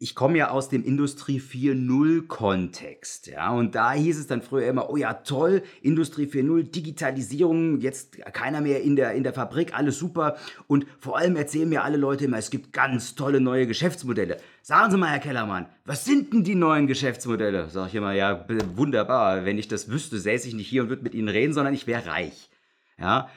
ich 0.00 0.14
komme 0.14 0.38
ja 0.38 0.50
aus 0.50 0.68
dem 0.68 0.84
Industrie 0.84 1.40
4.0 1.40 2.28
Kontext, 2.28 3.26
ja, 3.26 3.50
und 3.50 3.74
da 3.74 3.92
hieß 3.92 4.20
es 4.20 4.28
dann 4.28 4.42
früher 4.42 4.68
immer, 4.68 4.90
oh 4.90 4.96
ja, 4.96 5.12
toll, 5.12 5.62
Industrie 5.82 6.26
4.0, 6.26 6.70
Digitalisierung, 6.70 7.80
jetzt 7.80 8.16
keiner 8.32 8.60
mehr 8.60 8.82
in 8.82 8.94
der, 8.94 9.14
in 9.14 9.24
der 9.24 9.32
Fabrik, 9.32 9.76
alles 9.76 9.98
super 9.98 10.36
und 10.68 10.86
vor 11.00 11.18
allem 11.18 11.34
erzählen 11.34 11.68
mir 11.68 11.82
alle 11.82 11.96
Leute 11.96 12.26
immer, 12.26 12.38
es 12.38 12.50
gibt 12.50 12.72
ganz 12.72 13.16
tolle 13.16 13.40
neue 13.40 13.66
Geschäftsmodelle. 13.66 14.36
Sagen 14.62 14.92
Sie 14.92 14.98
mal, 14.98 15.10
Herr 15.10 15.18
Kellermann, 15.18 15.66
was 15.84 16.04
sind 16.04 16.32
denn 16.32 16.44
die 16.44 16.54
neuen 16.54 16.86
Geschäftsmodelle? 16.86 17.68
Sag 17.68 17.88
ich 17.88 17.96
immer, 17.96 18.12
ja, 18.12 18.46
wunderbar, 18.76 19.44
wenn 19.44 19.58
ich 19.58 19.66
das 19.66 19.90
wüsste, 19.90 20.20
säße 20.20 20.46
ich 20.46 20.54
nicht 20.54 20.68
hier 20.68 20.82
und 20.82 20.90
würde 20.90 21.02
mit 21.02 21.14
Ihnen 21.14 21.28
reden, 21.28 21.52
sondern 21.52 21.74
ich 21.74 21.88
wäre 21.88 22.06
reich, 22.06 22.50
ja. 22.98 23.28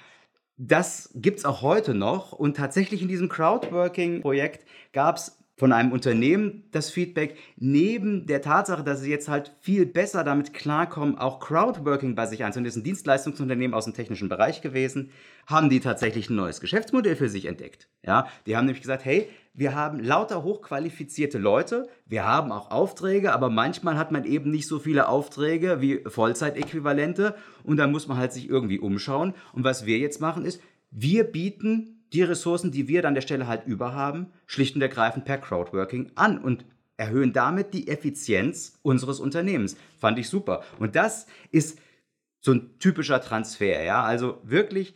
Das 0.57 1.09
gibt's 1.15 1.43
auch 1.43 1.63
heute 1.63 1.95
noch 1.95 2.33
und 2.33 2.55
tatsächlich 2.55 3.01
in 3.01 3.07
diesem 3.07 3.29
Crowdworking-Projekt 3.29 4.63
gab 4.93 5.15
es 5.15 5.40
von 5.61 5.73
einem 5.73 5.91
Unternehmen 5.91 6.63
das 6.71 6.89
Feedback, 6.89 7.37
neben 7.55 8.25
der 8.25 8.41
Tatsache, 8.41 8.83
dass 8.83 9.01
sie 9.01 9.11
jetzt 9.11 9.29
halt 9.29 9.51
viel 9.59 9.85
besser 9.85 10.23
damit 10.23 10.55
klarkommen, 10.55 11.19
auch 11.19 11.39
Crowdworking 11.39 12.15
bei 12.15 12.25
sich 12.25 12.43
einzunehmen, 12.43 12.65
das 12.65 12.77
ist 12.77 12.81
ein 12.81 12.83
Dienstleistungsunternehmen 12.83 13.75
aus 13.75 13.85
dem 13.85 13.93
technischen 13.93 14.27
Bereich 14.27 14.63
gewesen, 14.63 15.11
haben 15.45 15.69
die 15.69 15.79
tatsächlich 15.79 16.31
ein 16.31 16.35
neues 16.35 16.61
Geschäftsmodell 16.61 17.15
für 17.15 17.29
sich 17.29 17.45
entdeckt. 17.45 17.89
Ja, 18.03 18.27
die 18.47 18.57
haben 18.57 18.65
nämlich 18.65 18.81
gesagt, 18.81 19.05
hey, 19.05 19.29
wir 19.53 19.75
haben 19.75 19.99
lauter 19.99 20.41
hochqualifizierte 20.41 21.37
Leute, 21.37 21.87
wir 22.07 22.25
haben 22.25 22.51
auch 22.51 22.71
Aufträge, 22.71 23.31
aber 23.31 23.51
manchmal 23.51 23.99
hat 23.99 24.11
man 24.11 24.25
eben 24.25 24.49
nicht 24.49 24.67
so 24.67 24.79
viele 24.79 25.09
Aufträge 25.09 25.79
wie 25.79 26.01
Vollzeitäquivalente 26.07 27.35
und 27.63 27.77
dann 27.77 27.91
muss 27.91 28.07
man 28.07 28.17
halt 28.17 28.33
sich 28.33 28.49
irgendwie 28.49 28.79
umschauen. 28.79 29.35
Und 29.53 29.63
was 29.63 29.85
wir 29.85 29.99
jetzt 29.99 30.21
machen 30.21 30.43
ist, 30.43 30.59
wir 30.89 31.23
bieten 31.23 32.00
die 32.13 32.23
Ressourcen, 32.23 32.71
die 32.71 32.87
wir 32.87 33.01
dann 33.01 33.13
der 33.13 33.21
Stelle 33.21 33.47
halt 33.47 33.65
überhaben, 33.65 34.27
schlicht 34.45 34.75
und 34.75 34.81
ergreifend 34.81 35.25
per 35.25 35.37
Crowdworking 35.37 36.11
an 36.15 36.37
und 36.37 36.65
erhöhen 36.97 37.33
damit 37.33 37.73
die 37.73 37.87
Effizienz 37.87 38.79
unseres 38.83 39.19
Unternehmens. 39.19 39.75
Fand 39.97 40.19
ich 40.19 40.29
super. 40.29 40.63
Und 40.77 40.95
das 40.95 41.25
ist 41.51 41.79
so 42.41 42.53
ein 42.53 42.77
typischer 42.79 43.21
Transfer, 43.21 43.83
ja. 43.83 44.03
Also 44.03 44.39
wirklich, 44.43 44.93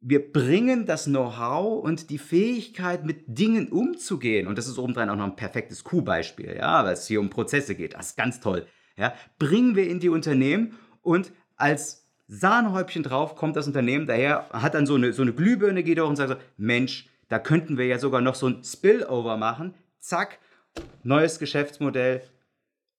wir 0.00 0.32
bringen 0.32 0.86
das 0.86 1.04
Know-how 1.04 1.82
und 1.82 2.10
die 2.10 2.18
Fähigkeit, 2.18 3.04
mit 3.04 3.38
Dingen 3.38 3.68
umzugehen. 3.68 4.46
Und 4.46 4.58
das 4.58 4.66
ist 4.66 4.78
obendrein 4.78 5.10
auch 5.10 5.16
noch 5.16 5.24
ein 5.24 5.36
perfektes 5.36 5.84
Q-Beispiel, 5.84 6.56
ja, 6.56 6.84
weil 6.84 6.94
es 6.94 7.06
hier 7.06 7.20
um 7.20 7.30
Prozesse 7.30 7.74
geht. 7.74 7.94
Das 7.94 8.08
ist 8.08 8.16
ganz 8.16 8.40
toll. 8.40 8.66
Ja, 8.96 9.14
bringen 9.38 9.76
wir 9.76 9.88
in 9.88 10.00
die 10.00 10.08
Unternehmen 10.08 10.78
und 11.02 11.32
als 11.56 12.03
Sahnehäubchen 12.26 13.02
drauf 13.02 13.36
kommt 13.36 13.56
das 13.56 13.66
Unternehmen 13.66 14.06
daher, 14.06 14.48
hat 14.50 14.74
dann 14.74 14.86
so 14.86 14.94
eine, 14.94 15.12
so 15.12 15.22
eine 15.22 15.32
Glühbirne, 15.32 15.82
geht 15.82 16.00
auch 16.00 16.08
und 16.08 16.16
sagt 16.16 16.30
so, 16.30 16.36
Mensch, 16.56 17.08
da 17.28 17.38
könnten 17.38 17.78
wir 17.78 17.86
ja 17.86 17.98
sogar 17.98 18.20
noch 18.20 18.34
so 18.34 18.48
ein 18.48 18.64
Spillover 18.64 19.36
machen. 19.36 19.74
Zack, 19.98 20.38
neues 21.02 21.38
Geschäftsmodell, 21.38 22.22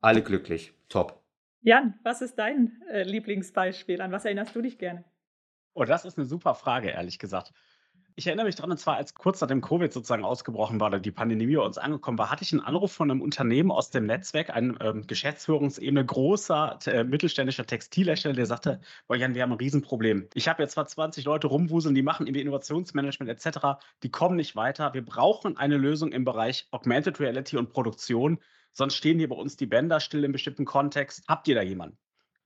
alle 0.01 0.21
glücklich, 0.21 0.73
top. 0.89 1.21
Jan, 1.61 1.95
was 2.03 2.21
ist 2.21 2.35
dein 2.35 2.79
äh, 2.91 3.03
Lieblingsbeispiel? 3.03 4.01
An 4.01 4.11
was 4.11 4.25
erinnerst 4.25 4.55
du 4.55 4.61
dich 4.61 4.77
gerne? 4.77 5.03
Oh, 5.73 5.83
das 5.83 6.05
ist 6.05 6.17
eine 6.17 6.27
super 6.27 6.53
Frage, 6.53 6.89
ehrlich 6.89 7.17
gesagt. 7.17 7.51
Ich 8.17 8.27
erinnere 8.27 8.45
mich 8.45 8.55
dran, 8.55 8.71
und 8.71 8.77
zwar 8.77 8.95
als 8.95 9.13
kurz 9.13 9.41
nachdem 9.41 9.59
Covid 9.59 9.91
sozusagen 9.91 10.23
ausgebrochen 10.23 10.79
war 10.79 10.87
oder 10.87 11.01
die 11.01 11.11
Pandemie 11.11 11.53
bei 11.53 11.61
uns 11.61 11.77
angekommen 11.77 12.17
war, 12.17 12.31
hatte 12.31 12.43
ich 12.43 12.53
einen 12.53 12.61
Anruf 12.61 12.93
von 12.93 13.11
einem 13.11 13.21
Unternehmen 13.21 13.71
aus 13.71 13.89
dem 13.89 14.05
Netzwerk, 14.05 14.51
ein 14.51 14.77
ähm, 14.79 15.05
Geschäftsführungsebene 15.05 16.05
großer 16.05 16.79
äh, 16.85 17.03
mittelständischer 17.03 17.65
Textilhersteller, 17.65 18.33
der 18.33 18.45
sagte, 18.45 18.79
boah 19.07 19.17
Jan, 19.17 19.35
wir 19.35 19.41
haben 19.43 19.51
ein 19.51 19.57
Riesenproblem. 19.57 20.29
Ich 20.33 20.47
habe 20.47 20.63
jetzt 20.63 20.75
zwar 20.75 20.87
20 20.87 21.25
Leute 21.25 21.47
rumwuseln, 21.47 21.93
die 21.93 22.03
machen 22.03 22.25
irgendwie 22.25 22.39
Innovationsmanagement 22.39 23.29
etc., 23.29 23.83
die 24.01 24.11
kommen 24.11 24.37
nicht 24.37 24.55
weiter. 24.55 24.93
Wir 24.93 25.03
brauchen 25.03 25.57
eine 25.57 25.75
Lösung 25.75 26.13
im 26.13 26.23
Bereich 26.23 26.69
Augmented 26.71 27.19
Reality 27.19 27.57
und 27.57 27.73
Produktion, 27.73 28.39
sonst 28.71 28.95
stehen 28.95 29.19
hier 29.19 29.27
bei 29.27 29.35
uns 29.35 29.57
die 29.57 29.65
Bänder 29.65 29.99
still 29.99 30.23
im 30.23 30.31
bestimmten 30.31 30.63
Kontext. 30.63 31.25
Habt 31.27 31.49
ihr 31.49 31.55
da 31.55 31.61
jemanden? 31.61 31.97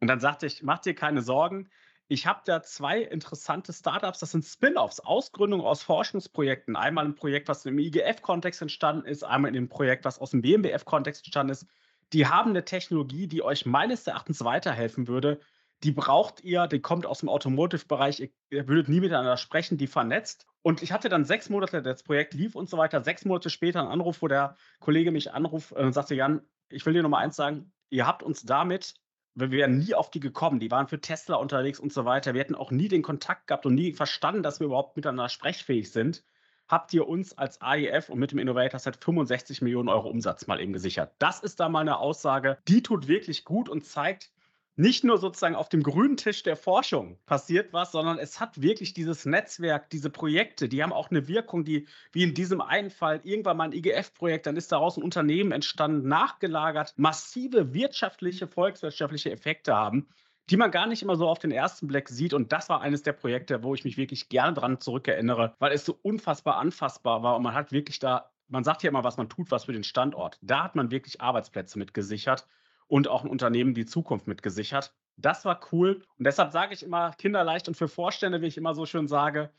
Und 0.02 0.08
dann 0.08 0.20
sagte 0.20 0.48
ich, 0.48 0.64
macht 0.64 0.88
dir 0.88 0.96
keine 0.96 1.22
Sorgen, 1.22 1.70
ich 2.12 2.26
habe 2.26 2.41
da 2.43 2.63
zwei 2.63 3.04
interessante 3.04 3.72
Startups, 3.72 4.17
das 4.17 4.32
sind 4.32 4.43
Spin-offs, 4.43 5.00
Ausgründungen 5.00 5.63
aus 5.63 5.84
Forschungsprojekten. 5.84 6.76
Einmal 6.76 7.06
ein 7.06 7.13
Projekt, 7.13 7.48
was 7.48 7.67
im 7.67 7.78
IGF-Kontext 7.78 8.63
entstanden 8.63 9.06
ist, 9.06 9.24
einmal 9.24 9.50
in 9.50 9.54
dem 9.54 9.69
Projekt, 9.69 10.06
was 10.06 10.17
aus 10.19 10.32
dem 10.32 10.41
BMBF-Kontext 10.41 11.24
entstanden 11.24 11.52
ist. 11.52 11.67
Die 12.12 12.26
haben 12.26 12.50
eine 12.50 12.65
Technologie, 12.65 13.28
die 13.28 13.43
euch 13.43 13.67
meines 13.67 14.08
Erachtens 14.08 14.43
weiterhelfen 14.43 15.08
würde. 15.08 15.39
Die 15.84 15.91
braucht 15.91 16.43
ihr, 16.43 16.65
die 16.65 16.80
kommt 16.82 17.06
aus 17.06 17.19
dem 17.19 17.30
Automotive-Bereich, 17.30 18.32
ihr 18.50 18.67
würdet 18.67 18.89
nie 18.89 19.02
miteinander 19.02 19.38
sprechen, 19.38 19.78
die 19.78 19.86
vernetzt. 19.88 20.48
Und 20.63 20.82
ich 20.82 20.91
hatte 20.91 21.10
dann 21.10 21.26
sechs 21.26 21.48
Monate, 21.48 21.84
das 21.84 22.02
Projekt 22.02 22.34
lief 22.34 22.56
und 22.56 22.72
so 22.72 22.80
weiter, 22.80 23.04
sechs 23.04 23.24
Monate 23.24 23.52
später 23.52 23.82
einen 23.82 23.89
Anruf, 23.89 24.24
wo 24.24 24.28
der 24.28 24.58
Kollege 24.80 25.12
mich 25.12 25.32
anruft 25.32 25.74
und 25.74 25.93
sagte, 25.93 26.15
Jan, 26.15 26.41
ich 26.69 26.84
will 26.88 26.93
dir 26.93 27.04
noch 27.04 27.10
mal 27.10 27.19
eins 27.19 27.36
sagen, 27.36 27.72
ihr 27.91 28.08
habt 28.08 28.24
uns 28.24 28.41
damit 28.41 28.95
wir 29.39 29.52
wären 29.52 29.78
nie 29.78 29.93
auf 29.93 30.12
die 30.12 30.19
gekommen. 30.19 30.60
Die 30.60 30.71
waren 30.71 30.88
für 30.88 30.99
Tesla 30.99 31.36
unterwegs 31.38 31.80
und 31.80 31.93
so 31.93 32.06
weiter. 32.06 32.34
Wir 32.34 32.41
hätten 32.41 32.56
auch 32.56 32.71
nie 32.71 32.88
den 32.88 33.02
Kontakt 33.02 33.47
gehabt 33.47 33.65
und 33.65 33.75
nie 33.75 33.93
verstanden, 33.93 34.43
dass 34.43 34.60
wir 34.60 34.67
überhaupt 34.67 34.95
miteinander 34.95 35.30
sprechfähig 35.30 35.91
sind. 35.91 36.23
Habt 36.67 36.93
ihr 36.93 37.08
uns 37.08 37.36
als 37.36 37.62
AEF 37.62 38.10
und 38.10 38.19
mit 38.19 38.32
dem 38.32 38.38
Innovator 38.38 38.80
Set 38.80 38.97
65 39.04 39.63
Millionen 39.63 39.89
Euro 39.89 40.08
Umsatz 40.08 40.45
mal 40.45 40.62
eben 40.62 40.73
gesichert? 40.73 41.13
Das 41.17 41.39
ist 41.39 41.60
da 41.60 41.67
mal 41.67 41.82
eine 41.82 41.97
Aussage, 41.97 42.60
die 42.67 42.84
tut 42.84 43.08
wirklich 43.08 43.43
gut 43.43 43.69
und 43.69 43.86
zeigt, 43.86 44.32
nicht 44.80 45.04
nur 45.04 45.18
sozusagen 45.18 45.56
auf 45.56 45.68
dem 45.68 45.84
grünen 45.84 46.15
Tisch 46.15 46.42
der 46.42 46.56
Forschung 46.56 47.20
passiert 47.26 47.74
was, 47.74 47.92
sondern 47.92 48.18
es 48.18 48.39
hat 48.39 48.62
wirklich 48.62 48.94
dieses 48.94 49.26
Netzwerk, 49.26 49.89
diese 49.89 50.10
Projekte, 50.10 50.70
die 50.70 50.82
haben 50.82 50.94
auch 50.94 51.12
eine 51.12 51.28
Wirkung, 51.28 51.65
die 51.65 51.86
wie 52.13 52.24
in 52.24 52.34
diesem 52.34 52.62
einen 52.62 52.89
Fall 52.89 53.20
irgendwann 53.24 53.58
mal 53.58 53.65
ein 53.65 53.74
IGF-Projekt, 53.74 54.46
dann 54.46 54.56
ist 54.56 54.72
daraus 54.72 54.96
ein 54.96 55.04
Unternehmen 55.04 55.52
entstanden, 55.52 56.08
nachgelagert, 56.08 56.94
massive 56.96 57.74
wirtschaftliche, 57.74 58.48
volkswirtschaftliche 58.48 59.32
Effekte 59.32 59.76
haben 59.76 60.08
die 60.50 60.58
man 60.58 60.72
gar 60.72 60.88
nicht 60.88 61.04
immer 61.04 61.15
so 61.15 61.28
auf 61.28 61.38
den 61.38 61.52
ersten 61.52 61.86
Blick 61.86 62.10
sieht. 62.10 62.34
Und 62.34 62.52
das 62.52 62.70
war 62.70 62.82
eines 62.82 63.04
der 63.04 63.13
Projekte, 63.13 63.62
wo 63.62 63.76
ich 63.76 63.84
mich 63.84 63.98
wirklich 63.98 64.30
gerne 64.30 64.56
dran 64.56 64.82
zurückerinnere, 64.82 65.54
weil 65.60 65.74
es 65.74 65.86
so 65.86 66.00
unfassbar 66.02 66.58
anfassbar 66.58 67.22
war 67.22 67.36
und 67.36 67.44
man 67.44 67.54
hat 67.54 67.72
wirklich 67.72 68.00
da, 68.00 68.32
man 68.48 68.63
sagt 68.63 68.82
ja 68.82 68.89
immer, 68.89 69.04
was 69.04 69.18
man 69.18 69.30
tut, 69.30 69.52
was 69.52 69.65
für 69.65 69.74
den 69.74 69.84
Standort. 69.84 70.39
Da 70.42 70.63
hat 70.63 70.76
man 70.76 70.89
wirklich 70.89 71.22
Arbeitsplätze 71.22 71.78
mit 71.78 71.94
gesichert 71.94 72.48
und 72.89 73.08
auch 73.08 73.23
ein 73.23 73.30
Unternehmen 73.30 73.73
die 73.73 73.86
Zukunft 73.86 74.28
mitgesichert. 74.28 74.93
Das 75.15 75.45
war 75.45 75.62
cool. 75.71 76.04
Und 76.17 76.25
deshalb 76.25 76.52
sage 76.52 76.73
ich 76.73 76.84
immer 76.84 77.12
kinderleicht 77.17 77.67
und 77.69 77.78
für 77.78 77.88
Vorstände, 77.88 78.41
wie 78.41 78.47
ich 78.47 78.58
immer 78.58 78.73
so 78.73 78.86
schön 78.86 79.08
sage, 79.08 79.52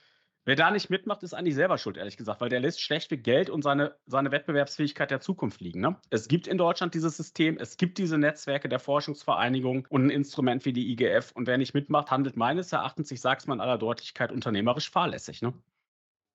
wer 0.45 0.57
da 0.57 0.71
nicht 0.71 0.91
mitmacht, 0.91 1.23
ist 1.23 1.33
eigentlich 1.33 1.55
selber 1.55 1.79
schuld, 1.79 1.97
ehrlich 1.97 2.17
gesagt, 2.17 2.41
weil 2.41 2.49
der 2.49 2.61
lässt 2.61 2.81
schlechtweg 2.81 3.23
Geld 3.23 3.51
und 3.51 3.63
seine, 3.63 3.95
seine 4.07 4.33
Wettbewerbsfähigkeit 4.33 5.11
der 5.11 5.21
Zukunft 5.21 5.61
liegen. 5.61 5.81
Ne? 5.81 5.97
Es 6.11 6.29
gibt 6.29 6.47
in 6.47 6.59
Deutschland 6.59 6.95
dieses 6.95 7.17
System, 7.17 7.57
es 7.59 7.77
gibt 7.77 7.99
diese 7.99 8.19
Netzwerke 8.19 8.69
der 8.69 8.81
Forschungsvereinigung 8.81 9.87
und 9.91 10.07
ein 10.07 10.11
Instrument 10.11 10.65
wie 10.65 10.73
die 10.73 10.91
IGF. 10.93 11.31
Und 11.33 11.47
wer 11.47 11.59
nicht 11.59 11.75
mitmacht, 11.75 12.11
handelt 12.11 12.37
meines 12.37 12.73
Erachtens, 12.73 13.11
ich 13.13 13.21
sage 13.21 13.39
es 13.39 13.47
mal 13.47 13.55
in 13.55 13.61
aller 13.61 13.79
Deutlichkeit, 13.79 14.33
unternehmerisch 14.33 14.91
fahrlässig. 14.91 15.43
Ne? 15.43 15.53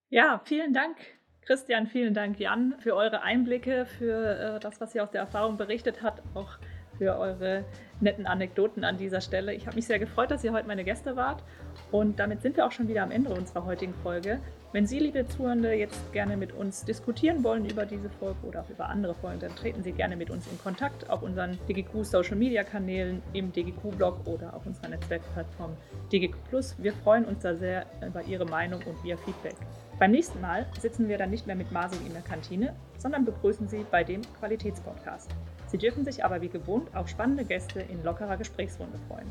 Ja, 0.10 0.40
vielen 0.46 0.74
Dank. 0.74 0.98
Christian, 1.42 1.86
vielen 1.86 2.16
Dank, 2.16 2.40
Jan, 2.40 2.74
für 2.80 2.96
eure 2.96 3.22
Einblicke, 3.22 3.86
für 3.86 4.56
äh, 4.56 4.60
das, 4.60 4.82
was 4.82 4.96
ihr 4.96 5.04
aus 5.04 5.12
der 5.12 5.22
Erfahrung 5.22 5.58
berichtet 5.58 6.02
habt, 6.02 6.24
auch 6.36 6.58
für 6.98 7.18
eure 7.18 7.64
netten 8.02 8.28
Anekdoten 8.28 8.84
an 8.84 8.98
dieser 8.98 9.22
Stelle. 9.22 9.54
Ich 9.54 9.68
habe 9.68 9.76
mich 9.76 9.86
sehr 9.86 10.00
gefreut, 10.00 10.32
dass 10.32 10.44
ihr 10.44 10.54
heute 10.54 10.68
meine 10.68 10.84
Gäste 10.84 11.16
wart. 11.16 11.44
Und 11.92 12.20
damit 12.20 12.42
sind 12.42 12.58
wir 12.58 12.66
auch 12.66 12.72
schon 12.72 12.88
wieder 12.88 13.04
am 13.04 13.12
Ende 13.12 13.30
unserer 13.30 13.66
heutigen 13.66 13.94
Folge. 14.04 14.40
Wenn 14.74 14.88
Sie, 14.88 15.00
liebe 15.00 15.26
Zuhörende, 15.26 15.72
jetzt 15.74 16.12
gerne 16.12 16.36
mit 16.36 16.52
uns 16.52 16.84
diskutieren 16.84 17.46
wollen 17.46 17.66
über 17.66 17.86
diese 17.86 18.10
Folge 18.10 18.40
oder 18.46 18.62
auch 18.62 18.70
über 18.70 18.90
andere 18.90 19.14
Folgen, 19.14 19.40
dann 19.40 19.56
treten 19.56 19.84
Sie 19.84 19.94
gerne 19.94 20.18
mit 20.18 20.30
uns 20.30 20.48
in 20.52 20.60
Kontakt 20.60 21.10
auf 21.10 21.22
unseren 21.22 21.58
DGQ 21.70 22.04
Social 22.04 22.36
Media 22.36 22.64
Kanälen, 22.66 23.22
im 23.32 23.54
DGQ 23.54 23.96
Blog 23.98 24.28
oder 24.28 24.54
auf 24.54 24.66
unserer 24.66 24.90
Netzwerkplattform 24.90 25.78
DGQ. 26.12 26.36
Wir 26.78 26.92
freuen 26.92 27.24
uns 27.24 27.44
da 27.44 27.56
sehr 27.56 27.86
über 28.06 28.22
Ihre 28.24 28.46
Meinung 28.46 28.82
und 28.86 28.98
Ihr 29.06 29.18
Feedback. 29.18 29.56
Beim 29.98 30.12
nächsten 30.12 30.42
Mal 30.42 30.66
sitzen 30.82 31.08
wir 31.08 31.18
dann 31.18 31.30
nicht 31.30 31.48
mehr 31.48 31.56
mit 31.56 31.72
Marcel 31.72 32.00
in 32.06 32.12
der 32.12 32.24
Kantine, 32.24 32.76
sondern 32.98 33.24
begrüßen 33.24 33.70
Sie 33.70 33.86
bei 33.90 34.04
dem 34.04 34.24
Qualitätspodcast. 34.40 35.32
Sie 35.76 35.80
dürfen 35.80 36.06
sich 36.06 36.24
aber 36.24 36.42
wie 36.42 36.48
gewohnt 36.48 36.88
auf 36.96 37.10
spannende 37.10 37.44
Gäste 37.44 37.82
in 37.82 38.02
lockerer 38.02 38.38
Gesprächsrunde 38.38 38.98
freuen. 39.10 39.28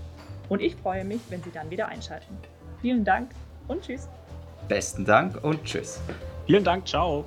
Und 0.50 0.60
ich 0.60 0.76
freue 0.76 1.02
mich, 1.02 1.22
wenn 1.30 1.42
Sie 1.42 1.50
dann 1.50 1.70
wieder 1.70 1.88
einschalten. 1.88 2.36
Vielen 2.82 3.02
Dank 3.02 3.30
und 3.66 3.80
tschüss. 3.80 4.10
Besten 4.68 5.06
Dank 5.06 5.42
und 5.42 5.64
tschüss. 5.64 6.00
Vielen 6.44 6.62
Dank, 6.62 6.86
ciao. 6.86 7.24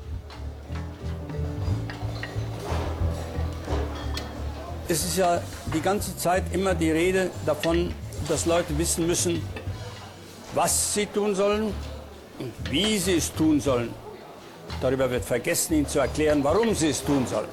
Es 4.87 5.03
ist 5.03 5.17
ja 5.17 5.41
die 5.73 5.81
ganze 5.81 6.15
Zeit 6.15 6.43
immer 6.53 6.75
die 6.75 6.91
Rede 6.91 7.31
davon, 7.43 7.95
dass 8.29 8.45
Leute 8.45 8.77
wissen 8.77 9.07
müssen, 9.07 9.41
was 10.53 10.93
sie 10.93 11.07
tun 11.07 11.33
sollen 11.33 11.73
und 12.37 12.53
wie 12.69 12.99
sie 12.99 13.15
es 13.15 13.33
tun 13.33 13.59
sollen. 13.59 13.89
Darüber 14.79 15.09
wird 15.09 15.25
vergessen, 15.25 15.73
ihnen 15.73 15.87
zu 15.87 15.97
erklären, 15.97 16.43
warum 16.43 16.75
sie 16.75 16.89
es 16.89 17.03
tun 17.03 17.25
sollen. 17.25 17.49